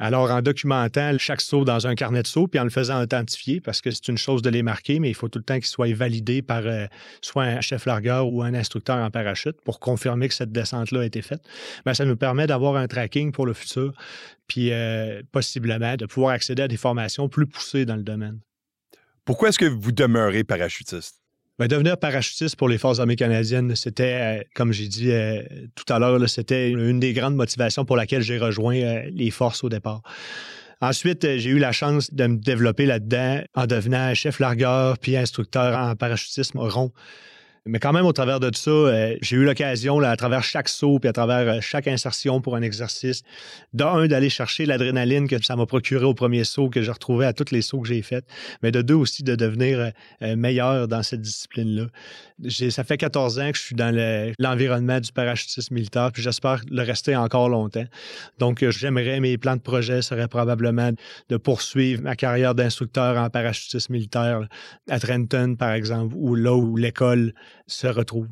Alors, 0.00 0.30
en 0.30 0.42
documentant 0.42 1.18
chaque 1.18 1.40
saut 1.40 1.64
dans 1.64 1.88
un 1.88 1.96
carnet 1.96 2.22
de 2.22 2.28
saut, 2.28 2.46
puis 2.46 2.60
en 2.60 2.64
le 2.64 2.70
faisant 2.70 3.02
authentifier, 3.02 3.60
parce 3.60 3.80
que 3.80 3.90
c'est 3.90 4.06
une 4.08 4.18
chose 4.18 4.42
de 4.42 4.50
les 4.50 4.62
marquer, 4.62 5.00
mais 5.00 5.10
il 5.10 5.14
faut 5.14 5.28
tout 5.28 5.40
le 5.40 5.44
temps 5.44 5.56
qu'ils 5.56 5.66
soient 5.66 5.92
validés 5.92 6.40
par 6.40 6.62
euh, 6.66 6.86
soit 7.20 7.44
un 7.44 7.60
chef 7.60 7.84
largueur 7.84 8.32
ou 8.32 8.42
un 8.42 8.54
instructeur 8.54 8.96
en 8.96 9.10
parachute 9.10 9.60
pour 9.62 9.80
confirmer 9.80 10.28
que 10.28 10.34
cette 10.34 10.52
descente-là 10.52 11.00
a 11.00 11.04
été 11.04 11.20
faite. 11.20 11.42
Mais 11.84 11.94
ça 11.94 12.04
nous 12.04 12.16
permet 12.16 12.46
d'avoir 12.46 12.76
un 12.76 12.86
tracking 12.86 13.32
pour 13.32 13.44
le 13.44 13.54
futur, 13.54 13.92
puis 14.46 14.72
euh, 14.72 15.22
possiblement 15.32 15.96
de 15.96 16.06
pouvoir 16.06 16.32
accéder 16.32 16.62
à 16.62 16.68
des 16.68 16.76
formations 16.76 17.28
plus 17.28 17.46
poussées 17.46 17.84
dans 17.84 17.96
le 17.96 18.04
domaine. 18.04 18.38
Pourquoi 19.24 19.48
est-ce 19.48 19.58
que 19.58 19.66
vous 19.66 19.92
demeurez 19.92 20.44
parachutiste? 20.44 21.20
Ben, 21.58 21.66
devenir 21.66 21.98
parachutiste 21.98 22.54
pour 22.54 22.68
les 22.68 22.78
Forces 22.78 23.00
armées 23.00 23.16
canadiennes, 23.16 23.74
c'était, 23.74 24.38
euh, 24.38 24.42
comme 24.54 24.72
j'ai 24.72 24.86
dit 24.86 25.10
euh, 25.10 25.42
tout 25.74 25.92
à 25.92 25.98
l'heure, 25.98 26.28
c'était 26.28 26.70
une 26.70 27.00
des 27.00 27.12
grandes 27.12 27.34
motivations 27.34 27.84
pour 27.84 27.96
laquelle 27.96 28.22
j'ai 28.22 28.38
rejoint 28.38 28.76
euh, 28.76 29.10
les 29.12 29.32
forces 29.32 29.64
au 29.64 29.68
départ. 29.68 30.02
Ensuite, 30.80 31.22
j'ai 31.38 31.50
eu 31.50 31.58
la 31.58 31.72
chance 31.72 32.14
de 32.14 32.28
me 32.28 32.36
développer 32.36 32.86
là-dedans 32.86 33.42
en 33.56 33.66
devenant 33.66 34.14
chef 34.14 34.38
largueur 34.38 34.98
puis 34.98 35.16
instructeur 35.16 35.76
en 35.76 35.96
parachutisme 35.96 36.60
rond. 36.60 36.92
Mais 37.66 37.78
quand 37.78 37.92
même, 37.92 38.06
au 38.06 38.12
travers 38.12 38.40
de 38.40 38.48
tout 38.50 38.58
ça, 38.58 38.70
euh, 38.70 39.16
j'ai 39.20 39.36
eu 39.36 39.44
l'occasion, 39.44 40.00
à 40.00 40.16
travers 40.16 40.42
chaque 40.42 40.68
saut 40.68 40.98
puis 40.98 41.08
à 41.08 41.12
travers 41.12 41.56
euh, 41.56 41.60
chaque 41.60 41.86
insertion 41.86 42.40
pour 42.40 42.56
un 42.56 42.62
exercice, 42.62 43.22
d'un, 43.74 44.06
d'aller 44.06 44.30
chercher 44.30 44.66
l'adrénaline 44.66 45.28
que 45.28 45.42
ça 45.42 45.56
m'a 45.56 45.66
procuré 45.66 46.04
au 46.04 46.14
premier 46.14 46.44
saut, 46.44 46.68
que 46.70 46.82
j'ai 46.82 46.90
retrouvé 46.90 47.26
à 47.26 47.32
tous 47.32 47.52
les 47.52 47.62
sauts 47.62 47.80
que 47.80 47.88
j'ai 47.88 48.02
faits, 48.02 48.24
mais 48.62 48.70
de 48.70 48.82
deux 48.82 48.94
aussi, 48.94 49.22
de 49.22 49.34
devenir 49.34 49.92
euh, 50.22 50.36
meilleur 50.36 50.88
dans 50.88 51.02
cette 51.02 51.20
discipline-là. 51.20 51.86
Ça 52.70 52.84
fait 52.84 52.96
14 52.96 53.38
ans 53.40 53.50
que 53.50 53.58
je 53.58 53.62
suis 53.62 53.74
dans 53.74 53.92
l'environnement 54.38 55.00
du 55.00 55.12
parachutisme 55.12 55.74
militaire, 55.74 56.12
puis 56.12 56.22
j'espère 56.22 56.62
le 56.70 56.82
rester 56.82 57.16
encore 57.16 57.48
longtemps. 57.48 57.84
Donc, 58.38 58.64
j'aimerais, 58.68 59.18
mes 59.18 59.36
plans 59.38 59.56
de 59.56 59.60
projet 59.60 60.02
seraient 60.02 60.28
probablement 60.28 60.92
de 61.28 61.36
poursuivre 61.36 62.02
ma 62.02 62.14
carrière 62.14 62.54
d'instructeur 62.54 63.16
en 63.16 63.28
parachutisme 63.28 63.92
militaire 63.92 64.46
à 64.88 65.00
Trenton, 65.00 65.56
par 65.56 65.72
exemple, 65.72 66.14
ou 66.16 66.36
là 66.36 66.54
où 66.54 66.76
l'école 66.76 67.32
se 67.66 67.86
retrouve. 67.86 68.28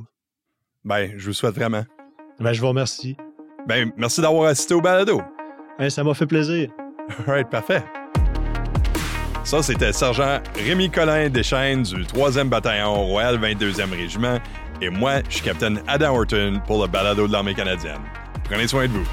Ben, 0.85 1.12
je 1.16 1.26
vous 1.26 1.32
souhaite 1.32 1.54
vraiment. 1.54 1.85
Ben, 2.38 2.52
je 2.52 2.61
vous 2.61 2.68
remercie. 2.68 3.16
Ben, 3.66 3.90
merci 3.96 4.20
d'avoir 4.20 4.49
assisté 4.49 4.75
au 4.75 4.80
balado. 4.80 5.20
Ben, 5.78 5.90
ça 5.90 6.04
m'a 6.04 6.14
fait 6.14 6.26
plaisir. 6.26 6.70
All 7.26 7.35
right, 7.35 7.50
parfait. 7.50 7.82
Ça, 9.44 9.62
c'était 9.62 9.92
Sergent 9.92 10.40
Rémi 10.56 10.90
Collin 10.90 11.28
Deschaines 11.28 11.82
du 11.82 12.02
3e 12.04 12.49
bataillon 12.49 13.06
Royal 13.06 13.38
22e 13.38 13.90
Régiment. 13.90 14.38
Et 14.80 14.90
moi, 14.90 15.20
je 15.28 15.37
suis 15.37 15.44
Capitaine 15.44 15.80
Adam 15.87 16.16
Horton 16.16 16.61
pour 16.66 16.82
le 16.82 16.88
balado 16.88 17.26
de 17.26 17.32
l'armée 17.32 17.54
canadienne. 17.54 18.02
Prenez 18.44 18.66
soin 18.66 18.87
de 18.87 18.92
vous. 18.92 19.06